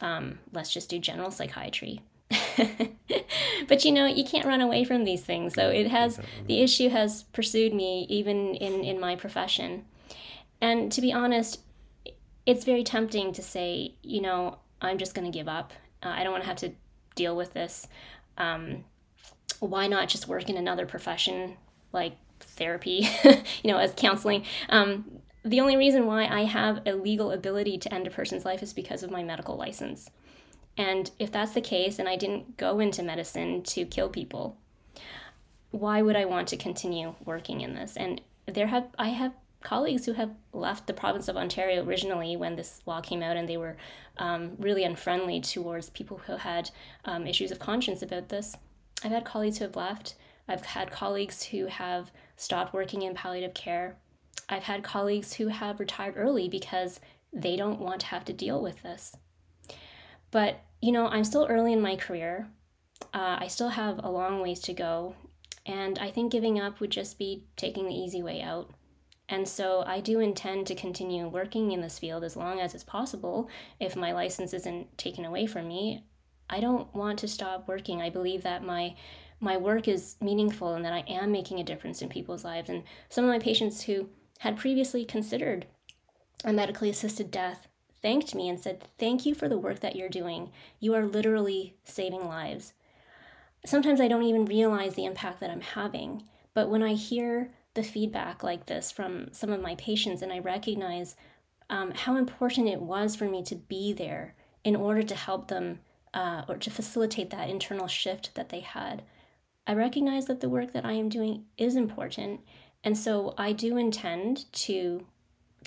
um, 0.00 0.38
let's 0.52 0.72
just 0.72 0.88
do 0.88 1.00
general 1.00 1.32
psychiatry. 1.32 2.00
but 3.68 3.84
you 3.84 3.92
know 3.92 4.06
you 4.06 4.24
can't 4.24 4.46
run 4.46 4.60
away 4.60 4.84
from 4.84 5.04
these 5.04 5.22
things 5.22 5.54
so 5.54 5.68
it 5.70 5.88
has 5.88 6.20
the 6.46 6.60
issue 6.60 6.88
has 6.88 7.24
pursued 7.32 7.72
me 7.74 8.06
even 8.08 8.54
in 8.54 8.84
in 8.84 8.98
my 9.00 9.14
profession 9.14 9.84
and 10.60 10.90
to 10.90 11.00
be 11.00 11.12
honest 11.12 11.60
it's 12.48 12.64
very 12.64 12.82
tempting 12.82 13.30
to 13.34 13.42
say, 13.42 13.92
you 14.02 14.22
know, 14.22 14.56
I'm 14.80 14.96
just 14.96 15.14
going 15.14 15.30
to 15.30 15.38
give 15.38 15.48
up. 15.48 15.74
Uh, 16.02 16.08
I 16.08 16.22
don't 16.22 16.32
want 16.32 16.44
to 16.44 16.48
have 16.48 16.56
to 16.58 16.72
deal 17.14 17.36
with 17.36 17.52
this. 17.52 17.86
Um, 18.38 18.84
why 19.60 19.86
not 19.86 20.08
just 20.08 20.28
work 20.28 20.48
in 20.48 20.56
another 20.56 20.86
profession 20.86 21.58
like 21.92 22.16
therapy, 22.40 23.06
you 23.62 23.70
know, 23.70 23.76
as 23.76 23.92
counseling? 23.94 24.44
Um, 24.70 25.20
the 25.44 25.60
only 25.60 25.76
reason 25.76 26.06
why 26.06 26.26
I 26.26 26.44
have 26.44 26.80
a 26.86 26.92
legal 26.92 27.32
ability 27.32 27.76
to 27.76 27.92
end 27.92 28.06
a 28.06 28.10
person's 28.10 28.46
life 28.46 28.62
is 28.62 28.72
because 28.72 29.02
of 29.02 29.10
my 29.10 29.22
medical 29.22 29.58
license. 29.58 30.08
And 30.78 31.10
if 31.18 31.32
that's 31.32 31.52
the 31.52 31.60
case, 31.60 31.98
and 31.98 32.08
I 32.08 32.14
didn't 32.14 32.56
go 32.56 32.78
into 32.78 33.02
medicine 33.02 33.64
to 33.64 33.84
kill 33.84 34.08
people, 34.08 34.56
why 35.72 36.00
would 36.00 36.16
I 36.16 36.24
want 36.24 36.46
to 36.48 36.56
continue 36.56 37.16
working 37.24 37.60
in 37.60 37.74
this? 37.74 37.96
And 37.96 38.20
there 38.46 38.68
have 38.68 38.86
I 38.98 39.08
have 39.08 39.32
colleagues 39.60 40.06
who 40.06 40.12
have 40.12 40.30
left 40.52 40.86
the 40.86 40.94
province 40.94 41.26
of 41.26 41.36
Ontario 41.36 41.84
originally 41.84 42.36
when 42.36 42.54
this 42.54 42.80
law 42.86 43.00
came 43.00 43.22
out, 43.22 43.36
and 43.36 43.48
they 43.48 43.56
were 43.56 43.76
um, 44.18 44.52
really 44.58 44.84
unfriendly 44.84 45.40
towards 45.40 45.90
people 45.90 46.18
who 46.26 46.36
had 46.36 46.70
um, 47.04 47.26
issues 47.26 47.50
of 47.50 47.58
conscience 47.58 48.00
about 48.00 48.28
this. 48.28 48.56
I've 49.04 49.10
had 49.10 49.24
colleagues 49.24 49.58
who 49.58 49.64
have 49.64 49.76
left. 49.76 50.14
I've 50.46 50.64
had 50.64 50.92
colleagues 50.92 51.42
who 51.42 51.66
have 51.66 52.12
stopped 52.36 52.72
working 52.72 53.02
in 53.02 53.14
palliative 53.14 53.52
care. 53.52 53.96
I've 54.48 54.62
had 54.62 54.84
colleagues 54.84 55.34
who 55.34 55.48
have 55.48 55.80
retired 55.80 56.14
early 56.16 56.48
because 56.48 57.00
they 57.32 57.56
don't 57.56 57.80
want 57.80 58.00
to 58.02 58.06
have 58.06 58.24
to 58.26 58.32
deal 58.32 58.62
with 58.62 58.82
this. 58.82 59.16
But, 60.30 60.60
you 60.80 60.92
know, 60.92 61.08
I'm 61.08 61.24
still 61.24 61.46
early 61.48 61.72
in 61.72 61.80
my 61.80 61.96
career. 61.96 62.48
Uh, 63.14 63.38
I 63.40 63.46
still 63.48 63.70
have 63.70 64.00
a 64.02 64.10
long 64.10 64.40
ways 64.40 64.60
to 64.60 64.74
go. 64.74 65.14
And 65.66 65.98
I 65.98 66.10
think 66.10 66.32
giving 66.32 66.58
up 66.58 66.80
would 66.80 66.90
just 66.90 67.18
be 67.18 67.44
taking 67.56 67.86
the 67.86 67.94
easy 67.94 68.22
way 68.22 68.40
out. 68.40 68.70
And 69.28 69.46
so 69.46 69.84
I 69.86 70.00
do 70.00 70.20
intend 70.20 70.66
to 70.66 70.74
continue 70.74 71.28
working 71.28 71.72
in 71.72 71.82
this 71.82 71.98
field 71.98 72.24
as 72.24 72.36
long 72.36 72.60
as 72.60 72.74
it's 72.74 72.84
possible. 72.84 73.48
If 73.78 73.94
my 73.94 74.12
license 74.12 74.54
isn't 74.54 74.96
taken 74.96 75.26
away 75.26 75.46
from 75.46 75.68
me, 75.68 76.04
I 76.48 76.60
don't 76.60 76.92
want 76.94 77.18
to 77.18 77.28
stop 77.28 77.68
working. 77.68 78.00
I 78.00 78.10
believe 78.10 78.42
that 78.42 78.64
my 78.64 78.94
my 79.40 79.56
work 79.56 79.86
is 79.86 80.16
meaningful 80.20 80.74
and 80.74 80.84
that 80.84 80.92
I 80.92 81.04
am 81.06 81.30
making 81.30 81.60
a 81.60 81.64
difference 81.64 82.02
in 82.02 82.08
people's 82.08 82.44
lives. 82.44 82.68
And 82.68 82.82
some 83.08 83.24
of 83.24 83.30
my 83.30 83.38
patients 83.38 83.82
who 83.82 84.08
had 84.40 84.56
previously 84.56 85.04
considered 85.04 85.66
a 86.44 86.52
medically 86.52 86.90
assisted 86.90 87.30
death 87.30 87.68
thanked 88.02 88.34
me 88.34 88.48
and 88.48 88.58
said, 88.58 88.84
Thank 88.98 89.26
you 89.26 89.34
for 89.34 89.48
the 89.48 89.58
work 89.58 89.80
that 89.80 89.96
you're 89.96 90.08
doing. 90.08 90.50
You 90.80 90.94
are 90.94 91.06
literally 91.06 91.74
saving 91.84 92.26
lives. 92.26 92.72
Sometimes 93.64 94.00
I 94.00 94.08
don't 94.08 94.22
even 94.22 94.44
realize 94.44 94.94
the 94.94 95.04
impact 95.04 95.40
that 95.40 95.50
I'm 95.50 95.60
having. 95.60 96.22
But 96.54 96.70
when 96.70 96.82
I 96.82 96.94
hear 96.94 97.50
the 97.74 97.82
feedback 97.82 98.42
like 98.42 98.66
this 98.66 98.90
from 98.90 99.32
some 99.32 99.52
of 99.52 99.60
my 99.60 99.74
patients, 99.76 100.22
and 100.22 100.32
I 100.32 100.38
recognize 100.38 101.16
um, 101.70 101.92
how 101.92 102.16
important 102.16 102.68
it 102.68 102.80
was 102.80 103.14
for 103.14 103.26
me 103.26 103.42
to 103.44 103.54
be 103.54 103.92
there 103.92 104.34
in 104.64 104.74
order 104.74 105.02
to 105.02 105.14
help 105.14 105.48
them 105.48 105.80
uh, 106.14 106.42
or 106.48 106.56
to 106.56 106.70
facilitate 106.70 107.30
that 107.30 107.50
internal 107.50 107.86
shift 107.86 108.34
that 108.34 108.48
they 108.48 108.60
had. 108.60 109.02
I 109.66 109.74
recognize 109.74 110.26
that 110.26 110.40
the 110.40 110.48
work 110.48 110.72
that 110.72 110.84
I 110.84 110.92
am 110.92 111.08
doing 111.08 111.44
is 111.58 111.76
important, 111.76 112.40
and 112.82 112.96
so 112.96 113.34
I 113.36 113.52
do 113.52 113.76
intend 113.76 114.50
to 114.52 115.06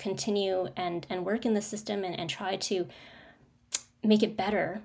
continue 0.02 0.68
and, 0.76 1.06
and 1.08 1.24
work 1.24 1.46
in 1.46 1.54
the 1.54 1.62
system 1.62 2.04
and, 2.04 2.18
and 2.18 2.28
try 2.28 2.56
to 2.56 2.86
make 4.02 4.22
it 4.22 4.36
better, 4.36 4.82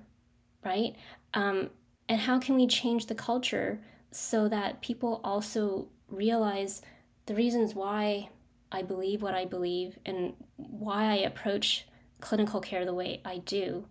right? 0.64 0.94
Um, 1.34 1.70
and 2.08 2.20
how 2.20 2.38
can 2.38 2.54
we 2.54 2.66
change 2.66 3.06
the 3.06 3.14
culture 3.14 3.80
so 4.12 4.48
that 4.48 4.80
people 4.80 5.20
also 5.24 5.88
realize 6.08 6.80
the 7.26 7.34
reasons 7.34 7.74
why 7.74 8.30
I 8.70 8.82
believe 8.82 9.22
what 9.22 9.34
I 9.34 9.44
believe 9.44 9.98
and 10.06 10.34
why 10.56 11.04
I 11.04 11.16
approach 11.16 11.86
clinical 12.20 12.60
care 12.60 12.84
the 12.84 12.94
way 12.94 13.20
I 13.24 13.38
do. 13.38 13.86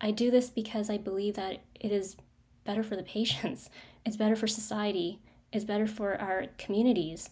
I 0.00 0.10
do 0.10 0.30
this 0.30 0.50
because 0.50 0.90
I 0.90 0.98
believe 0.98 1.34
that 1.34 1.62
it 1.78 1.92
is 1.92 2.16
better 2.64 2.82
for 2.82 2.96
the 2.96 3.02
patients, 3.16 3.70
it's 4.06 4.16
better 4.16 4.36
for 4.36 4.46
society, 4.46 5.20
it's 5.52 5.64
better 5.64 5.86
for 5.86 6.20
our 6.20 6.46
communities. 6.58 7.30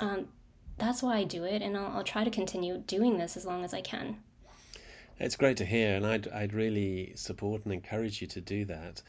Um, 0.00 0.28
that's 0.78 1.02
why 1.02 1.16
I 1.18 1.24
do 1.24 1.44
it, 1.44 1.62
and 1.62 1.76
I'll, 1.76 1.98
I'll, 1.98 2.04
try 2.04 2.24
to 2.24 2.30
continue 2.30 2.78
doing 2.78 3.18
this 3.18 3.36
as 3.36 3.44
long 3.44 3.64
as 3.64 3.74
I 3.74 3.80
can. 3.80 4.18
It's 5.18 5.36
great 5.36 5.56
to 5.58 5.64
hear, 5.64 5.96
and 5.96 6.06
I'd, 6.06 6.28
I'd 6.28 6.54
really 6.54 7.12
support 7.16 7.64
and 7.64 7.72
encourage 7.72 8.20
you 8.20 8.28
to 8.28 8.40
do 8.40 8.64
that. 8.66 9.02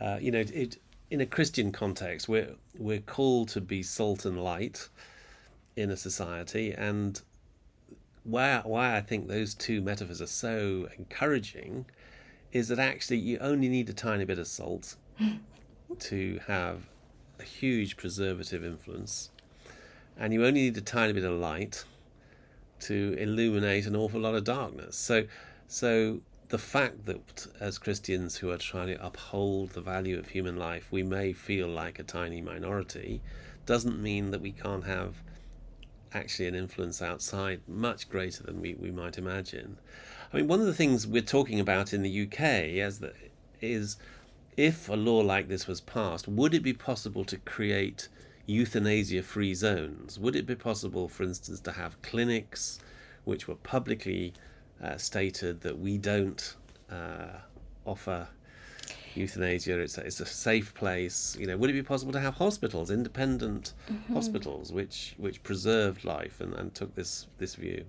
Uh, 0.00 0.18
you 0.20 0.30
know, 0.30 0.40
it, 0.40 0.78
in 1.10 1.20
a 1.20 1.26
Christian 1.26 1.72
context, 1.72 2.28
we're 2.28 2.54
we're 2.78 3.00
called 3.00 3.48
to 3.50 3.60
be 3.60 3.82
salt 3.82 4.24
and 4.24 4.42
light 4.42 4.88
in 5.76 5.90
a 5.90 5.96
society, 5.96 6.72
and 6.72 7.20
why 8.24 8.62
why 8.64 8.96
I 8.96 9.00
think 9.02 9.28
those 9.28 9.54
two 9.54 9.82
metaphors 9.82 10.22
are 10.22 10.26
so 10.26 10.88
encouraging 10.96 11.86
is 12.52 12.68
that 12.68 12.78
actually 12.78 13.18
you 13.18 13.38
only 13.38 13.68
need 13.68 13.88
a 13.88 13.92
tiny 13.92 14.24
bit 14.24 14.38
of 14.38 14.46
salt 14.46 14.96
to 15.98 16.40
have 16.46 16.88
a 17.38 17.42
huge 17.42 17.96
preservative 17.96 18.64
influence, 18.64 19.30
and 20.18 20.32
you 20.32 20.44
only 20.44 20.62
need 20.62 20.76
a 20.76 20.80
tiny 20.80 21.12
bit 21.12 21.24
of 21.24 21.32
light 21.32 21.84
to 22.80 23.16
illuminate 23.18 23.86
an 23.86 23.96
awful 23.96 24.20
lot 24.20 24.34
of 24.34 24.44
darkness. 24.44 24.96
So 24.96 25.24
so 25.66 26.20
the 26.48 26.58
fact 26.58 27.06
that 27.06 27.46
as 27.60 27.78
Christians 27.78 28.36
who 28.36 28.50
are 28.50 28.58
trying 28.58 28.88
to 28.88 29.04
uphold 29.04 29.70
the 29.70 29.80
value 29.80 30.18
of 30.18 30.28
human 30.28 30.56
life, 30.56 30.88
we 30.90 31.02
may 31.02 31.32
feel 31.32 31.66
like 31.66 31.98
a 31.98 32.02
tiny 32.02 32.42
minority, 32.42 33.22
doesn't 33.64 34.02
mean 34.02 34.32
that 34.32 34.42
we 34.42 34.52
can't 34.52 34.84
have 34.84 35.16
actually 36.12 36.46
an 36.46 36.54
influence 36.54 37.00
outside 37.00 37.62
much 37.66 38.08
greater 38.10 38.42
than 38.42 38.60
we, 38.60 38.74
we 38.74 38.90
might 38.90 39.16
imagine. 39.16 39.78
I 40.30 40.36
mean, 40.36 40.48
one 40.48 40.60
of 40.60 40.66
the 40.66 40.74
things 40.74 41.06
we're 41.06 41.22
talking 41.22 41.58
about 41.58 41.94
in 41.94 42.02
the 42.02 42.26
UK 42.26 42.40
as 42.80 42.98
the, 42.98 43.14
is 43.62 43.96
if 44.56 44.88
a 44.88 44.94
law 44.94 45.20
like 45.20 45.48
this 45.48 45.66
was 45.66 45.80
passed, 45.80 46.28
would 46.28 46.52
it 46.52 46.62
be 46.62 46.74
possible 46.74 47.24
to 47.24 47.38
create 47.38 48.08
euthanasia 48.52 49.22
free 49.22 49.54
zones? 49.54 50.18
Would 50.18 50.36
it 50.36 50.46
be 50.46 50.54
possible, 50.54 51.08
for 51.08 51.22
instance, 51.24 51.60
to 51.60 51.72
have 51.72 52.00
clinics 52.02 52.80
which 53.24 53.48
were 53.48 53.56
publicly 53.56 54.34
uh, 54.82 54.96
stated 54.96 55.60
that 55.60 55.78
we 55.78 55.96
don't 55.96 56.56
uh, 56.90 57.38
offer 57.86 58.28
euthanasia. 59.14 59.78
It's 59.78 59.98
a, 59.98 60.02
it's 60.02 60.20
a 60.20 60.26
safe 60.26 60.74
place. 60.74 61.36
You 61.38 61.46
know, 61.46 61.56
would 61.56 61.70
it 61.70 61.74
be 61.74 61.82
possible 61.82 62.12
to 62.12 62.20
have 62.20 62.34
hospitals, 62.34 62.90
independent 62.90 63.74
mm-hmm. 63.90 64.14
hospitals, 64.14 64.72
which 64.72 65.14
which 65.18 65.42
preserved 65.42 66.04
life 66.04 66.40
and, 66.40 66.54
and 66.54 66.74
took 66.74 66.94
this 66.94 67.26
this 67.38 67.54
view? 67.54 67.84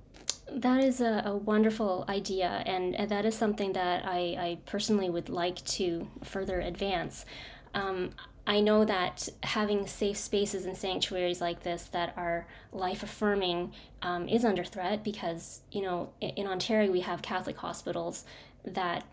That 0.51 0.83
is 0.83 1.01
a, 1.01 1.23
a 1.25 1.35
wonderful 1.35 2.05
idea, 2.09 2.63
and, 2.65 2.95
and, 2.95 3.09
that 3.09 3.25
is 3.25 3.33
something 3.33 3.73
that 3.73 4.05
I, 4.05 4.19
I 4.37 4.57
personally 4.65 5.09
would 5.09 5.29
like 5.29 5.63
to 5.77 6.07
further 6.23 6.59
advance. 6.59 7.25
Um, 7.73 8.11
I 8.45 8.59
know 8.59 8.83
that 8.83 9.29
having 9.43 9.87
safe 9.87 10.17
spaces 10.17 10.65
and 10.65 10.75
sanctuaries 10.75 11.39
like 11.39 11.63
this 11.63 11.83
that 11.93 12.13
are 12.17 12.45
life 12.73 13.01
affirming 13.01 13.71
um, 14.01 14.27
is 14.27 14.43
under 14.43 14.65
threat 14.65 15.03
because, 15.03 15.61
you 15.71 15.81
know, 15.81 16.09
in, 16.19 16.45
Ontario 16.45 16.91
we 16.91 17.01
have 17.01 17.21
Catholic 17.21 17.57
hospitals 17.57 18.25
that 18.65 19.05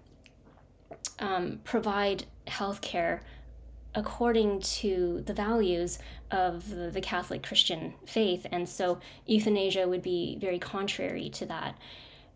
um, 1.21 1.61
provide 1.63 2.25
health 2.49 2.81
care 2.81 3.23
according 3.95 4.61
to 4.61 5.23
the 5.27 5.33
values 5.33 5.99
of 6.31 6.93
the, 6.93 7.01
Catholic 7.01 7.43
Christian 7.43 7.95
faith. 8.07 8.47
And 8.51 8.69
so 8.69 9.01
euthanasia 9.27 9.89
would 9.89 10.03
be 10.03 10.39
very 10.41 10.59
contrary 10.59 11.29
to 11.31 11.47
that. 11.47 11.77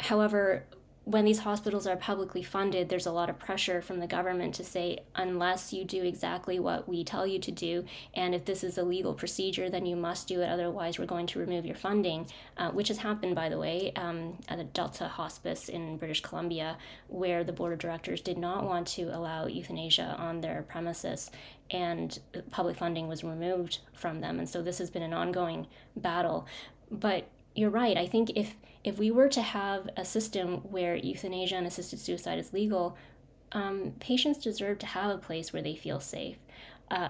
However, 0.00 0.64
when 1.04 1.26
these 1.26 1.40
hospitals 1.40 1.86
are 1.86 1.96
publicly 1.96 2.42
funded, 2.42 2.88
there's 2.88 3.04
a 3.04 3.12
lot 3.12 3.28
of 3.28 3.38
pressure 3.38 3.82
from 3.82 4.00
the 4.00 4.06
government 4.06 4.54
to 4.54 4.64
say, 4.64 5.00
unless 5.14 5.70
you 5.70 5.84
do 5.84 6.02
exactly 6.02 6.58
what 6.58 6.88
we 6.88 7.04
tell 7.04 7.26
you 7.26 7.38
to 7.40 7.50
do, 7.50 7.84
and 8.14 8.34
if 8.34 8.46
this 8.46 8.64
is 8.64 8.78
a 8.78 8.82
legal 8.82 9.12
procedure, 9.12 9.68
then 9.68 9.84
you 9.84 9.96
must 9.96 10.26
do 10.26 10.40
it, 10.40 10.48
otherwise, 10.48 10.98
we're 10.98 11.04
going 11.04 11.26
to 11.26 11.38
remove 11.38 11.66
your 11.66 11.74
funding, 11.74 12.26
uh, 12.56 12.70
which 12.70 12.88
has 12.88 12.98
happened, 12.98 13.34
by 13.34 13.50
the 13.50 13.58
way, 13.58 13.92
um, 13.96 14.38
at 14.48 14.58
a 14.58 14.64
Delta 14.64 15.06
Hospice 15.06 15.68
in 15.68 15.98
British 15.98 16.22
Columbia, 16.22 16.78
where 17.08 17.44
the 17.44 17.52
board 17.52 17.74
of 17.74 17.78
directors 17.78 18.22
did 18.22 18.38
not 18.38 18.64
want 18.64 18.86
to 18.86 19.02
allow 19.14 19.46
euthanasia 19.46 20.16
on 20.18 20.40
their 20.40 20.62
premises, 20.62 21.30
and 21.70 22.18
public 22.50 22.78
funding 22.78 23.08
was 23.08 23.22
removed 23.22 23.78
from 23.92 24.20
them. 24.20 24.38
And 24.38 24.48
so 24.48 24.62
this 24.62 24.78
has 24.78 24.90
been 24.90 25.02
an 25.02 25.12
ongoing 25.12 25.66
battle. 25.96 26.46
But 26.90 27.28
you're 27.54 27.70
right. 27.70 27.96
I 27.96 28.06
think 28.06 28.32
if 28.34 28.56
if 28.82 28.98
we 28.98 29.10
were 29.10 29.28
to 29.30 29.40
have 29.40 29.88
a 29.96 30.04
system 30.04 30.58
where 30.70 30.94
euthanasia 30.94 31.56
and 31.56 31.66
assisted 31.66 31.98
suicide 31.98 32.38
is 32.38 32.52
legal, 32.52 32.98
um, 33.52 33.94
patients 33.98 34.38
deserve 34.38 34.78
to 34.80 34.86
have 34.86 35.10
a 35.10 35.18
place 35.18 35.52
where 35.52 35.62
they 35.62 35.74
feel 35.74 36.00
safe. 36.00 36.36
Uh, 36.90 37.08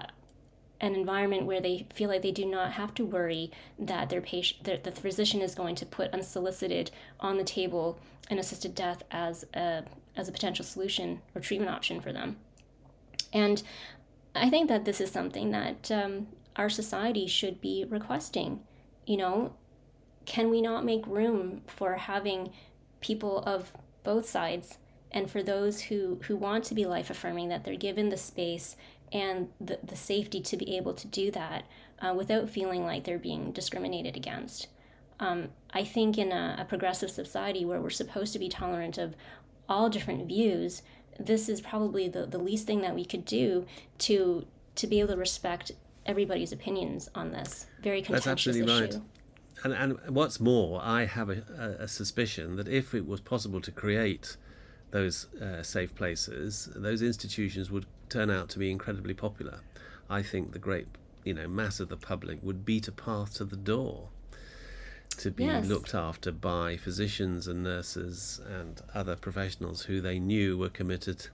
an 0.81 0.93
environment 0.93 1.45
where 1.45 1.61
they 1.61 1.87
feel 1.93 2.09
like 2.09 2.21
they 2.21 2.31
do 2.31 2.45
not 2.45 2.73
have 2.73 2.93
to 2.93 3.05
worry 3.05 3.51
that 3.79 4.09
their 4.09 4.21
patient, 4.21 4.63
that 4.65 4.83
the 4.83 4.91
physician 4.91 5.41
is 5.41 5.55
going 5.55 5.75
to 5.75 5.85
put 5.85 6.13
unsolicited 6.13 6.91
on 7.19 7.37
the 7.37 7.43
table 7.43 7.99
an 8.29 8.39
assisted 8.39 8.73
death 8.75 9.03
as 9.11 9.45
a 9.53 9.83
as 10.15 10.27
a 10.29 10.31
potential 10.31 10.63
solution 10.63 11.21
or 11.33 11.41
treatment 11.41 11.71
option 11.71 11.99
for 11.99 12.13
them. 12.13 12.37
And 13.33 13.61
I 14.33 14.49
think 14.49 14.69
that 14.69 14.85
this 14.85 15.01
is 15.01 15.11
something 15.11 15.51
that 15.51 15.91
um, 15.91 16.27
our 16.55 16.69
society 16.69 17.27
should 17.27 17.59
be 17.59 17.85
requesting. 17.87 18.61
You 19.05 19.17
know, 19.17 19.53
can 20.25 20.49
we 20.49 20.61
not 20.61 20.85
make 20.85 21.05
room 21.07 21.61
for 21.67 21.95
having 21.95 22.51
people 23.01 23.39
of 23.39 23.71
both 24.03 24.27
sides 24.27 24.77
and 25.11 25.29
for 25.29 25.41
those 25.41 25.81
who, 25.83 26.19
who 26.27 26.35
want 26.35 26.63
to 26.65 26.73
be 26.73 26.85
life 26.85 27.09
affirming 27.09 27.49
that 27.49 27.63
they're 27.63 27.75
given 27.75 28.09
the 28.09 28.17
space 28.17 28.75
and 29.11 29.49
the, 29.61 29.79
the 29.83 29.95
safety 29.95 30.41
to 30.41 30.57
be 30.57 30.75
able 30.75 30.93
to 30.93 31.07
do 31.07 31.31
that 31.31 31.65
uh, 31.99 32.13
without 32.13 32.49
feeling 32.49 32.83
like 32.83 33.03
they're 33.03 33.17
being 33.17 33.51
discriminated 33.51 34.17
against. 34.17 34.67
Um, 35.19 35.49
I 35.71 35.83
think 35.83 36.17
in 36.17 36.31
a, 36.31 36.57
a 36.59 36.65
progressive 36.65 37.09
society 37.09 37.63
where 37.63 37.79
we're 37.79 37.89
supposed 37.89 38.33
to 38.33 38.39
be 38.39 38.49
tolerant 38.49 38.97
of 38.97 39.15
all 39.69 39.89
different 39.89 40.27
views, 40.27 40.81
this 41.17 41.47
is 41.47 41.61
probably 41.61 42.09
the, 42.09 42.25
the 42.25 42.37
least 42.37 42.67
thing 42.67 42.81
that 42.81 42.95
we 42.95 43.05
could 43.05 43.25
do 43.25 43.65
to 43.99 44.45
to 44.75 44.87
be 44.87 44.99
able 44.99 45.13
to 45.13 45.17
respect 45.17 45.71
everybody's 46.05 46.51
opinions 46.51 47.09
on 47.15 47.31
this 47.31 47.67
very 47.81 48.01
contentious 48.01 48.25
That's 48.25 48.31
absolutely 48.33 48.73
issue. 48.73 48.93
right 48.95 49.01
and, 49.63 49.73
and 49.73 49.99
what's 50.09 50.39
more, 50.39 50.81
I 50.83 51.05
have 51.05 51.29
a, 51.29 51.77
a, 51.79 51.87
suspicion 51.87 52.55
that 52.57 52.67
if 52.67 52.93
it 52.93 53.07
was 53.07 53.21
possible 53.21 53.61
to 53.61 53.71
create 53.71 54.37
those 54.91 55.27
uh, 55.41 55.63
safe 55.63 55.95
places, 55.95 56.69
those 56.75 57.01
institutions 57.01 57.71
would 57.71 57.85
turn 58.09 58.29
out 58.29 58.49
to 58.49 58.59
be 58.59 58.69
incredibly 58.69 59.13
popular. 59.13 59.61
I 60.09 60.21
think 60.21 60.51
the 60.51 60.59
great, 60.59 60.87
you 61.23 61.33
know, 61.33 61.47
mass 61.47 61.79
of 61.79 61.89
the 61.89 61.97
public 61.97 62.39
would 62.43 62.65
beat 62.65 62.87
a 62.87 62.91
path 62.91 63.35
to 63.35 63.45
the 63.45 63.55
door 63.55 64.09
to 65.17 65.31
be 65.31 65.45
yes. 65.45 65.65
looked 65.65 65.95
after 65.95 66.31
by 66.31 66.77
physicians 66.77 67.47
and 67.47 67.63
nurses 67.63 68.41
and 68.47 68.81
other 68.93 69.15
professionals 69.15 69.83
who 69.83 70.01
they 70.01 70.19
knew 70.19 70.57
were 70.57 70.69
committed 70.69 71.27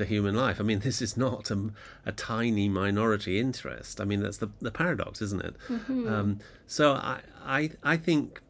to 0.00 0.06
human 0.06 0.34
life. 0.34 0.60
I 0.60 0.64
mean, 0.64 0.78
this 0.88 1.00
is 1.00 1.16
not 1.16 1.50
a, 1.50 1.70
a 2.04 2.12
tiny 2.12 2.68
minority 2.68 3.38
interest. 3.38 4.00
I 4.00 4.04
mean, 4.04 4.22
that's 4.22 4.38
the, 4.38 4.50
the 4.60 4.70
paradox, 4.70 5.22
isn't 5.22 5.44
it? 5.44 5.54
Mm-hmm. 5.68 6.08
Um, 6.08 6.38
so 6.66 6.94
I, 6.94 7.20
I, 7.44 7.70
I 7.82 7.96
think 7.96 8.40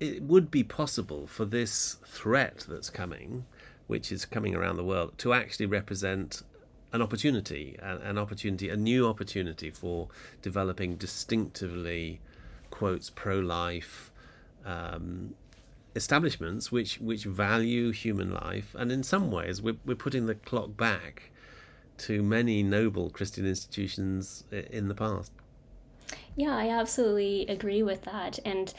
it 0.00 0.22
would 0.22 0.50
be 0.50 0.62
possible 0.62 1.26
for 1.26 1.44
this 1.44 1.96
threat 2.06 2.64
that's 2.68 2.90
coming, 2.90 3.44
which 3.86 4.12
is 4.12 4.24
coming 4.24 4.54
around 4.54 4.76
the 4.76 4.84
world, 4.84 5.16
to 5.18 5.32
actually 5.32 5.66
represent 5.66 6.42
an 6.92 7.02
opportunity, 7.02 7.76
an, 7.82 7.98
an 7.98 8.18
opportunity, 8.18 8.68
a 8.68 8.76
new 8.76 9.06
opportunity 9.06 9.70
for 9.70 10.08
developing 10.40 10.96
distinctively, 10.96 12.20
quotes, 12.70 13.10
pro 13.10 13.38
life. 13.38 14.10
Um, 14.64 15.34
establishments 15.94 16.70
which 16.70 17.00
which 17.00 17.24
value 17.24 17.90
human 17.90 18.32
life, 18.32 18.74
and 18.78 18.92
in 18.92 19.02
some 19.02 19.30
ways 19.30 19.62
we're 19.62 19.76
we're 19.84 19.94
putting 19.94 20.26
the 20.26 20.34
clock 20.34 20.76
back 20.76 21.30
to 21.98 22.22
many 22.22 22.62
noble 22.62 23.10
Christian 23.10 23.46
institutions 23.46 24.44
in 24.52 24.88
the 24.88 24.94
past. 24.94 25.32
Yeah, 26.36 26.56
I 26.56 26.68
absolutely 26.68 27.46
agree 27.48 27.82
with 27.82 28.02
that, 28.02 28.38
and 28.44 28.72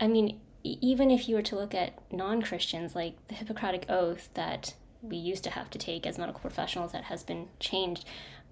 I 0.00 0.08
mean, 0.08 0.40
even 0.64 1.10
if 1.10 1.28
you 1.28 1.36
were 1.36 1.42
to 1.42 1.56
look 1.56 1.74
at 1.74 1.98
non-Christians, 2.12 2.94
like 2.94 3.14
the 3.28 3.34
Hippocratic 3.34 3.86
Oath 3.88 4.30
that 4.34 4.74
we 5.02 5.16
used 5.16 5.44
to 5.44 5.50
have 5.50 5.68
to 5.70 5.78
take 5.78 6.06
as 6.06 6.18
medical 6.18 6.40
professionals, 6.40 6.92
that 6.92 7.04
has 7.04 7.22
been 7.22 7.48
changed. 7.60 8.04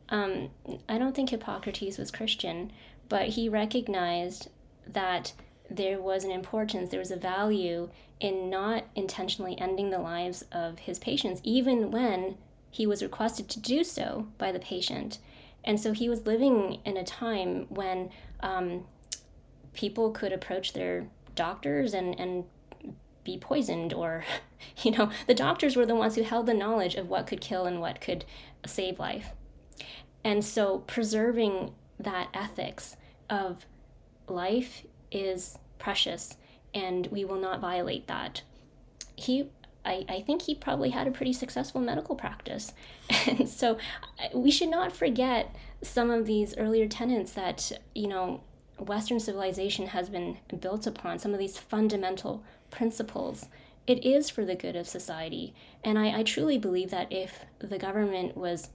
Um, 0.09 0.51
I 0.89 0.99
don't 0.99 1.15
think 1.15 1.31
Hippocrates 1.31 1.97
was 1.97 2.11
Christian, 2.11 2.73
but 3.09 3.29
he 3.29 3.49
recognized 3.49 4.49
that 4.87 5.33
there 5.71 6.01
was 6.01 6.25
an 6.25 6.31
importance, 6.33 6.91
there 6.91 7.01
was 7.01 7.13
a 7.13 7.17
value 7.17 7.89
in 8.19 8.51
not 8.51 8.85
intentionally 8.95 9.59
ending 9.59 9.91
the 9.91 9.99
lives 9.99 10.45
of 10.53 10.81
his 10.81 10.99
patients, 10.99 11.41
even 11.45 11.91
when 11.91 12.37
he 12.71 12.87
was 12.87 13.03
requested 13.03 13.49
to 13.49 13.61
do 13.61 13.83
so 13.85 14.29
by 14.37 14.53
the 14.53 14.59
patient. 14.59 15.19
And 15.65 15.81
so 15.81 15.93
he 15.93 16.09
was 16.09 16.27
living 16.27 16.81
in 16.85 16.97
a 16.97 17.05
time 17.05 17.67
when 17.69 18.11
um, 18.41 18.85
people 19.73 20.11
could 20.11 20.33
approach 20.33 20.73
their 20.73 21.07
doctors 21.35 21.95
and, 21.95 22.19
and 22.19 22.45
be 23.25 23.39
poisoned, 23.39 23.93
or, 23.93 24.25
you 24.83 24.91
know, 24.91 25.11
the 25.27 25.35
doctors 25.35 25.77
were 25.77 25.87
the 25.87 25.95
ones 25.95 26.17
who 26.17 26.23
held 26.23 26.47
the 26.47 26.55
knowledge 26.55 26.97
of 26.97 27.09
what 27.09 27.27
could 27.27 27.41
kill 27.41 27.65
and 27.65 27.81
what 27.81 28.01
could 28.01 28.25
save 28.67 28.99
life. 28.99 29.31
And 30.25 30.45
so 30.45 30.79
preserving 30.81 31.73
that 31.99 32.29
ethics 32.35 32.97
of 33.29 33.67
life 34.29 34.85
is 35.11 35.59
precious 35.81 36.37
and 36.73 37.09
we 37.09 37.25
will 37.25 37.41
not 37.41 37.61
violate 37.61 38.07
that. 38.07 38.43
He 39.17 39.51
I, 39.85 40.05
I 40.09 40.21
think 40.21 40.43
he 40.43 40.55
probably 40.55 40.91
had 40.91 41.07
a 41.07 41.11
pretty 41.11 41.33
successful 41.33 41.81
medical 41.81 42.15
practice. 42.15 42.73
And 43.27 43.49
so 43.49 43.79
we 44.35 44.51
should 44.51 44.69
not 44.69 44.93
forget 44.93 45.55
some 45.83 46.11
of 46.11 46.27
these 46.27 46.57
earlier 46.57 46.87
tenets 46.87 47.33
that, 47.33 47.73
you 47.95 48.07
know, 48.07 48.43
Western 48.79 49.21
civilization 49.21 49.89
has 49.89 50.09
been 50.09 50.39
built 50.61 50.87
upon, 50.87 51.19
some 51.19 51.33
of 51.33 51.39
these 51.39 51.59
fundamental 51.59 52.43
principles. 52.71 53.49
It 53.87 54.05
is 54.05 54.31
for 54.31 54.45
the 54.45 54.55
good 54.55 54.77
of 54.77 54.87
society. 54.87 55.55
And 55.83 55.99
I, 55.99 56.21
I 56.21 56.23
truly 56.23 56.59
believe 56.59 56.91
that 56.91 57.11
if 57.11 57.45
the 57.59 57.79
government 57.79 58.37
was 58.37 58.69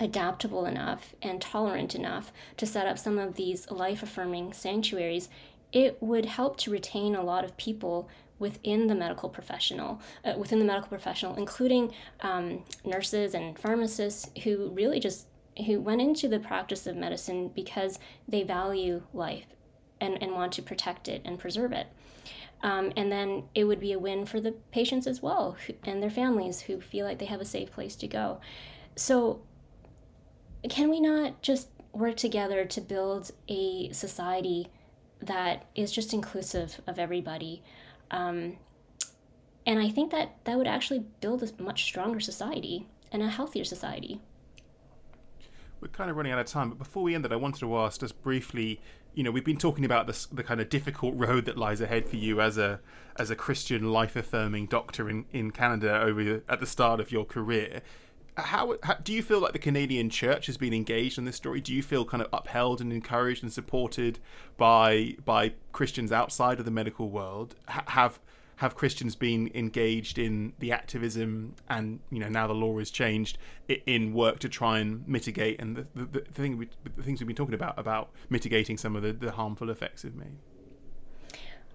adaptable 0.00 0.64
enough 0.64 1.14
and 1.22 1.40
tolerant 1.40 1.94
enough 1.94 2.32
to 2.56 2.66
set 2.66 2.86
up 2.86 2.98
some 2.98 3.18
of 3.18 3.34
these 3.34 3.70
life 3.70 4.02
affirming 4.02 4.52
sanctuaries, 4.52 5.28
it 5.72 5.96
would 6.02 6.26
help 6.26 6.56
to 6.58 6.70
retain 6.70 7.14
a 7.14 7.22
lot 7.22 7.44
of 7.44 7.56
people 7.56 8.08
within 8.38 8.88
the 8.88 8.94
medical 8.94 9.28
professional, 9.28 10.00
uh, 10.24 10.34
within 10.36 10.58
the 10.58 10.64
medical 10.64 10.88
professional, 10.88 11.36
including 11.36 11.94
um, 12.20 12.64
nurses 12.84 13.34
and 13.34 13.58
pharmacists 13.58 14.28
who 14.42 14.68
really 14.70 15.00
just 15.00 15.26
who 15.66 15.80
went 15.80 16.00
into 16.00 16.28
the 16.28 16.38
practice 16.38 16.86
of 16.86 16.96
medicine 16.96 17.48
because 17.54 17.98
they 18.26 18.42
value 18.42 19.02
life 19.12 19.46
and, 20.00 20.20
and 20.22 20.32
want 20.32 20.50
to 20.52 20.62
protect 20.62 21.08
it 21.08 21.20
and 21.24 21.38
preserve 21.38 21.72
it. 21.72 21.86
Um, 22.62 22.92
and 22.96 23.12
then 23.12 23.44
it 23.54 23.64
would 23.64 23.80
be 23.80 23.92
a 23.92 23.98
win 23.98 24.24
for 24.24 24.40
the 24.40 24.52
patients 24.70 25.06
as 25.06 25.20
well 25.20 25.56
and 25.84 26.02
their 26.02 26.10
families 26.10 26.62
who 26.62 26.80
feel 26.80 27.04
like 27.04 27.18
they 27.18 27.26
have 27.26 27.40
a 27.40 27.44
safe 27.44 27.70
place 27.70 27.96
to 27.96 28.08
go. 28.08 28.40
So, 28.96 29.42
can 30.68 30.88
we 30.88 31.00
not 31.00 31.42
just 31.42 31.68
work 31.92 32.16
together 32.16 32.64
to 32.64 32.80
build 32.80 33.32
a 33.48 33.90
society 33.92 34.68
that 35.22 35.66
is 35.74 35.92
just 35.92 36.12
inclusive 36.12 36.80
of 36.86 36.98
everybody? 36.98 37.62
Um, 38.10 38.58
and 39.66 39.78
I 39.78 39.88
think 39.88 40.10
that 40.10 40.36
that 40.44 40.58
would 40.58 40.66
actually 40.66 41.04
build 41.20 41.42
a 41.42 41.62
much 41.62 41.84
stronger 41.84 42.20
society 42.20 42.86
and 43.10 43.22
a 43.22 43.28
healthier 43.28 43.64
society. 43.64 44.20
We're 45.80 45.88
kind 45.88 46.10
of 46.10 46.16
running 46.16 46.32
out 46.32 46.38
of 46.38 46.46
time, 46.46 46.68
but 46.68 46.78
before 46.78 47.02
we 47.02 47.14
end 47.14 47.24
it, 47.24 47.32
I 47.32 47.36
wanted 47.36 47.60
to 47.60 47.76
ask 47.78 48.00
just 48.00 48.20
briefly. 48.22 48.80
You 49.14 49.24
know, 49.24 49.30
we've 49.30 49.44
been 49.44 49.58
talking 49.58 49.84
about 49.84 50.06
this, 50.06 50.26
the 50.26 50.42
kind 50.42 50.60
of 50.60 50.68
difficult 50.68 51.14
road 51.16 51.44
that 51.46 51.58
lies 51.58 51.80
ahead 51.80 52.08
for 52.08 52.16
you 52.16 52.40
as 52.40 52.56
a 52.56 52.80
as 53.16 53.30
a 53.30 53.36
Christian 53.36 53.90
life 53.90 54.16
affirming 54.16 54.66
doctor 54.66 55.10
in, 55.10 55.26
in 55.32 55.50
Canada 55.50 56.00
over 56.00 56.42
at 56.48 56.60
the 56.60 56.66
start 56.66 56.98
of 57.00 57.12
your 57.12 57.24
career. 57.24 57.82
How, 58.36 58.76
how, 58.82 58.94
do 58.94 59.12
you 59.12 59.22
feel 59.22 59.40
like 59.40 59.52
the 59.52 59.58
Canadian 59.58 60.08
Church 60.08 60.46
has 60.46 60.56
been 60.56 60.72
engaged 60.72 61.18
in 61.18 61.26
this 61.26 61.36
story? 61.36 61.60
Do 61.60 61.74
you 61.74 61.82
feel 61.82 62.06
kind 62.06 62.22
of 62.22 62.28
upheld 62.32 62.80
and 62.80 62.90
encouraged 62.92 63.42
and 63.42 63.52
supported 63.52 64.18
by 64.56 65.16
by 65.24 65.52
Christians 65.72 66.12
outside 66.12 66.58
of 66.58 66.64
the 66.64 66.70
medical 66.70 67.10
world? 67.10 67.54
H- 67.68 67.82
have 67.88 68.20
have 68.56 68.76
Christians 68.76 69.16
been 69.16 69.50
engaged 69.54 70.18
in 70.18 70.52
the 70.60 70.70
activism 70.70 71.56
and 71.68 71.98
you 72.10 72.20
know 72.20 72.28
now 72.28 72.46
the 72.46 72.54
law 72.54 72.78
has 72.78 72.92
changed 72.92 73.36
in 73.86 74.12
work 74.12 74.38
to 74.38 74.48
try 74.48 74.78
and 74.78 75.06
mitigate 75.08 75.60
and 75.60 75.76
the, 75.76 75.86
the, 75.94 76.20
the 76.20 76.20
thing 76.32 76.56
we, 76.56 76.68
the 76.96 77.02
things 77.02 77.20
we've 77.20 77.26
been 77.26 77.34
talking 77.34 77.54
about 77.54 77.76
about 77.76 78.10
mitigating 78.30 78.78
some 78.78 78.94
of 78.94 79.02
the, 79.02 79.12
the 79.12 79.32
harmful 79.32 79.68
effects 79.68 80.04
of 80.04 80.14
me 80.14 80.26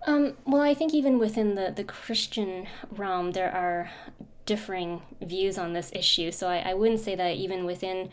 um, 0.05 0.37
well 0.45 0.61
i 0.61 0.73
think 0.73 0.93
even 0.93 1.19
within 1.19 1.55
the, 1.55 1.73
the 1.75 1.83
christian 1.83 2.67
realm 2.91 3.31
there 3.31 3.51
are 3.51 3.91
differing 4.47 5.03
views 5.21 5.59
on 5.59 5.73
this 5.73 5.91
issue 5.93 6.31
so 6.31 6.47
I, 6.47 6.71
I 6.71 6.73
wouldn't 6.73 7.01
say 7.01 7.13
that 7.15 7.35
even 7.35 7.65
within 7.65 8.09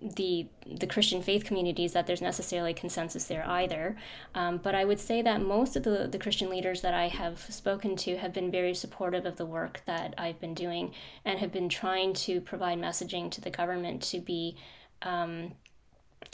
the 0.00 0.46
the 0.66 0.86
Christian 0.86 1.22
faith 1.22 1.44
communities 1.44 1.92
that 1.92 2.06
there's 2.06 2.20
necessarily 2.20 2.74
consensus 2.74 3.24
there 3.24 3.46
either. 3.48 3.96
Um, 4.34 4.58
but 4.58 4.74
I 4.74 4.84
would 4.84 5.00
say 5.00 5.22
that 5.22 5.40
most 5.40 5.76
of 5.76 5.84
the, 5.84 6.08
the 6.10 6.18
Christian 6.18 6.50
leaders 6.50 6.82
that 6.82 6.94
I 6.94 7.08
have 7.08 7.38
spoken 7.38 7.96
to 7.96 8.16
have 8.16 8.32
been 8.32 8.50
very 8.50 8.74
supportive 8.74 9.24
of 9.26 9.36
the 9.36 9.46
work 9.46 9.82
that 9.86 10.14
I've 10.18 10.40
been 10.40 10.54
doing 10.54 10.92
and 11.24 11.38
have 11.38 11.52
been 11.52 11.68
trying 11.68 12.12
to 12.14 12.40
provide 12.40 12.78
messaging 12.78 13.30
to 13.32 13.40
the 13.40 13.50
government 13.50 14.02
to 14.04 14.20
be. 14.20 14.56
Um, 15.02 15.54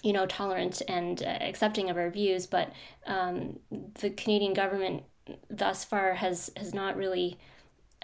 you 0.03 0.13
know, 0.13 0.27
tolerant 0.27 0.81
and 0.89 1.23
uh, 1.23 1.27
accepting 1.27 1.91
of 1.91 1.97
our 1.97 2.09
views, 2.09 2.47
but 2.47 2.73
um, 3.07 3.59
the 4.01 4.11
Canadian 4.11 4.55
government 4.55 5.03
thus 5.51 5.85
far 5.85 6.15
has 6.15 6.51
has 6.57 6.73
not 6.73 6.97
really 6.97 7.39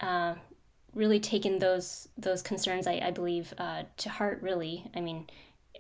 uh, 0.01 0.35
really 0.99 1.21
taken 1.21 1.61
those 1.61 2.09
those 2.19 2.43
concerns, 2.43 2.87
I, 2.87 3.01
I 3.03 3.11
believe, 3.11 3.55
uh, 3.57 3.85
to 3.99 4.09
heart. 4.11 4.43
Really, 4.43 4.91
I 4.95 5.01
mean, 5.01 5.29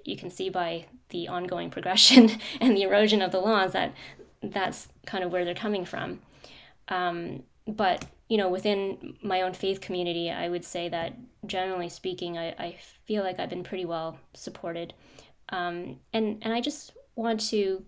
you 0.05 0.17
can 0.17 0.31
see 0.31 0.49
by 0.49 0.87
the 1.11 1.29
ongoing 1.29 1.71
progression 1.77 2.31
and 2.61 2.77
the 2.77 2.83
erosion 2.83 3.21
of 3.21 3.33
the 3.33 3.41
laws 3.41 3.73
that 3.73 3.93
that's 4.43 4.89
kind 5.05 5.25
of 5.25 5.33
where 5.33 5.45
they're 5.45 5.55
coming 5.55 5.85
from. 5.85 6.21
Um, 6.89 7.43
but 7.67 8.07
you 8.29 8.37
know, 8.37 8.49
within 8.49 9.17
my 9.23 9.43
own 9.43 9.55
faith 9.55 9.81
community, 9.81 10.31
I 10.31 10.49
would 10.49 10.65
say 10.65 10.89
that 10.89 11.15
generally 11.47 11.89
speaking, 11.89 12.39
I, 12.39 12.49
I 12.59 12.77
feel 13.07 13.23
like 13.23 13.41
I've 13.41 13.51
been 13.51 13.65
pretty 13.65 13.85
well 13.85 14.19
supported. 14.35 14.95
Um, 15.49 15.99
and 16.13 16.39
and 16.43 16.53
I 16.53 16.61
just 16.61 16.93
want 17.17 17.41
to 17.49 17.85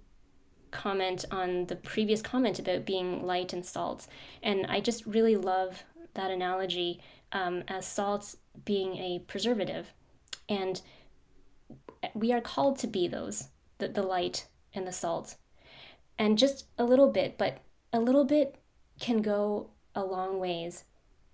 comment 0.73 1.25
on 1.31 1.67
the 1.67 1.77
previous 1.77 2.23
comment 2.23 2.59
about 2.59 2.85
being 2.85 3.25
light 3.25 3.53
and 3.53 3.65
salt, 3.65 4.09
and 4.43 4.67
I 4.67 4.81
just 4.81 5.07
really 5.07 5.37
love 5.37 5.85
that 6.15 6.31
analogy 6.31 7.01
um, 7.33 7.63
as 7.69 7.87
salt 7.87 8.35
being 8.65 8.97
a 8.97 9.23
preservative, 9.27 9.93
and 10.49 10.83
we 12.15 12.33
are 12.33 12.41
called 12.41 12.79
to 12.79 12.87
be 12.87 13.07
those 13.07 13.49
the, 13.79 13.89
the 13.89 14.03
light 14.03 14.47
and 14.75 14.87
the 14.87 14.93
salt. 14.93 15.37
And 16.19 16.39
just 16.39 16.67
a 16.79 16.85
little 16.85 17.11
bit 17.11 17.39
but 17.39 17.59
a 17.93 18.01
little 18.01 18.25
bit 18.25 18.57
can 19.01 19.23
go 19.23 19.71
a 19.95 20.05
long 20.05 20.39
ways. 20.39 20.85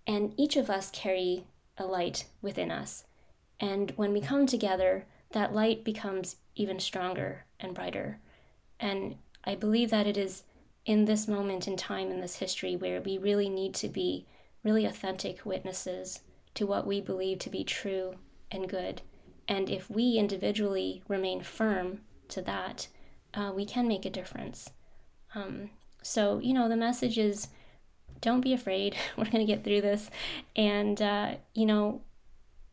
And 0.07 0.33
each 0.37 0.57
of 0.57 0.71
us 0.71 0.91
carry 0.91 1.47
a 1.77 1.85
light 1.85 2.27
within 2.41 2.71
us. 2.71 3.05
And 3.59 3.93
when 3.97 4.13
we 4.13 4.21
come 4.21 4.47
together 4.47 5.07
that 5.33 5.53
light 5.53 5.85
becomes 5.85 6.37
even 6.55 6.79
stronger 6.79 7.45
and 7.59 7.75
brighter. 7.75 8.21
And 8.79 9.17
i 9.45 9.55
believe 9.55 9.91
that 9.91 10.07
it 10.07 10.17
is 10.17 10.45
in 10.85 11.05
this 11.05 11.27
moment 11.27 11.67
in 11.67 11.77
time 11.77 12.11
in 12.11 12.21
this 12.21 12.37
history 12.37 12.77
where 12.77 13.01
we 13.01 13.19
really 13.19 13.49
need 13.49 13.75
to 13.75 13.89
be 13.89 14.27
really 14.67 14.85
authentic 14.85 15.47
witnesses 15.47 16.21
to 16.55 16.67
what 16.67 16.87
we 16.87 17.01
believe 17.01 17.39
to 17.39 17.49
be 17.51 17.65
true 17.65 18.17
and 18.51 18.69
good 18.69 19.01
and 19.49 19.71
if 19.71 19.89
we 19.89 20.17
individually 20.17 21.03
remain 21.09 21.41
firm 21.41 22.01
to 22.29 22.43
that, 22.43 22.89
uh, 23.35 23.53
we 23.55 23.65
can 23.65 23.87
make 23.87 24.05
a 24.05 24.11
difference. 24.11 24.71
Um, 25.35 25.71
so, 26.03 26.39
you 26.41 26.53
know, 26.53 26.69
the 26.69 26.77
message 26.77 27.19
is 27.19 27.49
don't 28.21 28.41
be 28.41 28.53
afraid. 28.53 28.97
We're 29.17 29.25
going 29.25 29.47
to 29.47 29.53
get 29.53 29.63
through 29.63 29.83
this. 29.83 30.11
And, 30.57 31.01
uh, 31.01 31.35
you 31.55 31.67
know, 31.67 32.03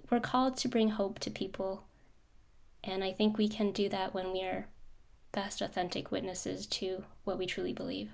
we're 0.10 0.19
called 0.19 0.58
to 0.58 0.67
bring 0.67 0.89
hope 0.89 1.17
to 1.19 1.32
people. 1.32 1.86
And 2.84 3.03
I 3.03 3.12
think 3.12 3.38
we 3.38 3.47
can 3.47 3.71
do 3.71 3.89
that 3.89 4.13
when 4.13 4.32
we 4.32 4.41
are 4.43 4.67
best 5.32 5.62
authentic 5.62 6.12
witnesses 6.12 6.67
to 6.67 7.06
what 7.23 7.39
we 7.39 7.47
truly 7.47 7.73
believe. 7.73 8.12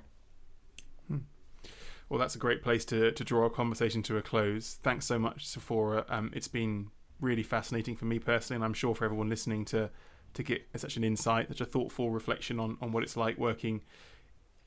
Well, 2.10 2.20
that's 2.20 2.36
a 2.36 2.40
great 2.40 2.64
place 2.64 2.86
to, 2.86 3.12
to 3.12 3.24
draw 3.24 3.44
our 3.44 3.50
conversation 3.50 4.02
to 4.04 4.18
a 4.18 4.22
close. 4.22 4.80
Thanks 4.82 5.06
so 5.06 5.20
much, 5.20 5.46
Sephora. 5.46 6.06
Um, 6.10 6.32
it's 6.34 6.48
been 6.48 6.90
really 7.22 7.44
fascinating 7.44 7.96
for 7.96 8.06
me 8.06 8.18
personally, 8.18 8.56
and 8.56 8.66
I'm 8.66 8.74
sure 8.74 8.96
for 8.96 9.06
everyone 9.06 9.30
listening 9.30 9.66
to 9.66 9.90
to 10.36 10.44
get 10.44 10.62
such 10.76 10.96
an 10.96 11.04
insight, 11.04 11.48
such 11.48 11.62
a 11.62 11.66
thoughtful 11.66 12.12
reflection 12.12 12.60
on, 12.60 12.78
on 12.82 12.92
what 12.92 13.02
it's 13.02 13.18
like 13.18 13.40
working 13.40 13.82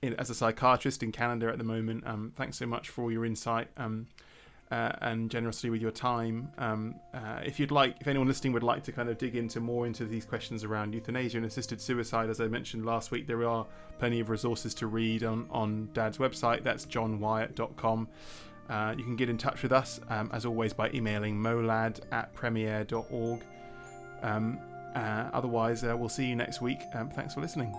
in, 0.02 0.12
as 0.14 0.28
a 0.28 0.34
psychiatrist 0.34 1.04
in 1.04 1.12
Canada 1.12 1.48
at 1.48 1.58
the 1.58 1.64
moment. 1.64 2.04
Um, 2.04 2.32
thanks 2.36 2.56
so 2.58 2.66
much 2.66 2.88
for 2.88 3.02
all 3.02 3.12
your 3.12 3.24
insight 3.24 3.68
um, 3.76 4.08
uh, 4.72 4.90
and 5.02 5.30
generosity 5.30 5.68
with 5.68 5.82
your 5.82 5.90
time. 5.90 6.50
Um, 6.56 6.94
uh, 7.12 7.40
if 7.44 7.60
you'd 7.60 7.70
like, 7.70 7.94
if 8.00 8.08
anyone 8.08 8.26
listening 8.26 8.54
would 8.54 8.62
like 8.62 8.82
to 8.84 8.92
kind 8.92 9.10
of 9.10 9.18
dig 9.18 9.36
into 9.36 9.60
more 9.60 9.86
into 9.86 10.06
these 10.06 10.24
questions 10.24 10.64
around 10.64 10.94
euthanasia 10.94 11.36
and 11.36 11.44
assisted 11.44 11.78
suicide, 11.78 12.30
as 12.30 12.40
I 12.40 12.48
mentioned 12.48 12.86
last 12.86 13.10
week, 13.10 13.26
there 13.26 13.46
are 13.46 13.66
plenty 13.98 14.20
of 14.20 14.30
resources 14.30 14.72
to 14.74 14.86
read 14.86 15.24
on, 15.24 15.46
on 15.50 15.90
Dad's 15.92 16.16
website. 16.16 16.62
That's 16.62 16.86
johnwyatt.com. 16.86 18.08
Uh, 18.70 18.94
you 18.96 19.04
can 19.04 19.14
get 19.14 19.28
in 19.28 19.36
touch 19.36 19.62
with 19.62 19.72
us, 19.72 20.00
um, 20.08 20.30
as 20.32 20.46
always, 20.46 20.72
by 20.72 20.90
emailing 20.94 21.36
molad 21.36 22.00
at 22.10 22.32
premier.org. 22.32 23.42
Um, 24.22 24.58
uh, 24.94 25.28
otherwise, 25.34 25.84
uh, 25.84 25.94
we'll 25.94 26.08
see 26.08 26.24
you 26.24 26.36
next 26.36 26.62
week. 26.62 26.80
Um, 26.94 27.10
thanks 27.10 27.34
for 27.34 27.42
listening. 27.42 27.74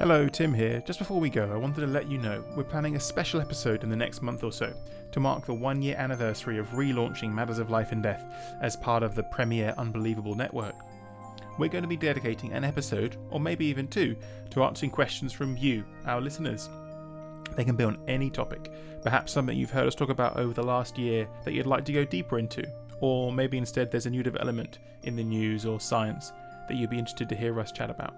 Hello, 0.00 0.26
Tim 0.28 0.52
here. 0.52 0.82
Just 0.86 0.98
before 0.98 1.20
we 1.20 1.30
go, 1.30 1.52
I 1.52 1.56
wanted 1.56 1.82
to 1.82 1.86
let 1.86 2.10
you 2.10 2.18
know 2.18 2.42
we're 2.56 2.64
planning 2.64 2.96
a 2.96 3.00
special 3.00 3.40
episode 3.40 3.84
in 3.84 3.90
the 3.90 3.96
next 3.96 4.22
month 4.22 4.42
or 4.42 4.50
so 4.50 4.72
to 5.12 5.20
mark 5.20 5.46
the 5.46 5.54
one 5.54 5.82
year 5.82 5.94
anniversary 5.96 6.58
of 6.58 6.66
relaunching 6.70 7.32
Matters 7.32 7.58
of 7.58 7.70
Life 7.70 7.92
and 7.92 8.02
Death 8.02 8.24
as 8.62 8.76
part 8.76 9.02
of 9.02 9.14
the 9.14 9.22
Premier 9.24 9.74
Unbelievable 9.76 10.34
Network 10.34 10.74
we're 11.60 11.68
going 11.68 11.82
to 11.82 11.88
be 11.88 11.96
dedicating 11.96 12.54
an 12.54 12.64
episode, 12.64 13.16
or 13.30 13.38
maybe 13.38 13.66
even 13.66 13.86
two, 13.86 14.16
to 14.48 14.64
answering 14.64 14.90
questions 14.90 15.30
from 15.30 15.58
you, 15.58 15.84
our 16.06 16.20
listeners. 16.20 16.70
They 17.54 17.64
can 17.64 17.76
be 17.76 17.84
on 17.84 17.98
any 18.08 18.30
topic, 18.30 18.72
perhaps 19.02 19.32
something 19.32 19.56
you've 19.56 19.70
heard 19.70 19.86
us 19.86 19.94
talk 19.94 20.08
about 20.08 20.38
over 20.38 20.54
the 20.54 20.62
last 20.62 20.96
year 20.96 21.28
that 21.44 21.52
you'd 21.52 21.66
like 21.66 21.84
to 21.84 21.92
go 21.92 22.04
deeper 22.04 22.38
into, 22.38 22.64
or 23.00 23.30
maybe 23.30 23.58
instead 23.58 23.90
there's 23.90 24.06
a 24.06 24.10
new 24.10 24.22
development 24.22 24.78
in 25.02 25.16
the 25.16 25.22
news 25.22 25.66
or 25.66 25.78
science 25.78 26.32
that 26.66 26.76
you'd 26.76 26.88
be 26.88 26.98
interested 26.98 27.28
to 27.28 27.36
hear 27.36 27.60
us 27.60 27.72
chat 27.72 27.90
about. 27.90 28.14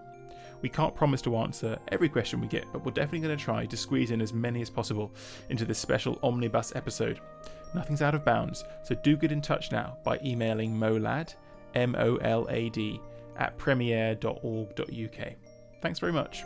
We 0.63 0.69
can't 0.69 0.95
promise 0.95 1.21
to 1.23 1.37
answer 1.37 1.79
every 1.89 2.09
question 2.09 2.41
we 2.41 2.47
get, 2.47 2.65
but 2.73 2.85
we're 2.85 2.93
definitely 2.93 3.27
going 3.27 3.37
to 3.37 3.45
try 3.45 3.67
to 3.67 3.77
squeeze 3.77 4.13
in 4.13 4.23
as 4.23 4.33
many 4.33 4.63
as 4.63 4.71
possible 4.71 5.13
into 5.51 5.65
this 5.65 5.79
special 5.79 6.19
omnibus 6.23 6.75
episode. 6.77 7.21
Nothing's 7.75 8.03
out 8.03 8.15
of 8.15 8.25
bounds, 8.25 8.65
so 8.85 8.95
do 8.95 9.17
get 9.17 9.33
in 9.33 9.43
touch 9.43 9.73
now 9.73 9.99
by 10.05 10.21
emailing 10.25 10.75
molad, 10.75 11.35
M 11.75 11.97
O 11.99 12.17
L 12.17 12.47
A 12.49 12.69
D, 12.71 13.01
at 13.37 13.59
premier.org.uk. 13.59 15.33
Thanks 15.81 15.99
very 15.99 16.13
much. 16.13 16.45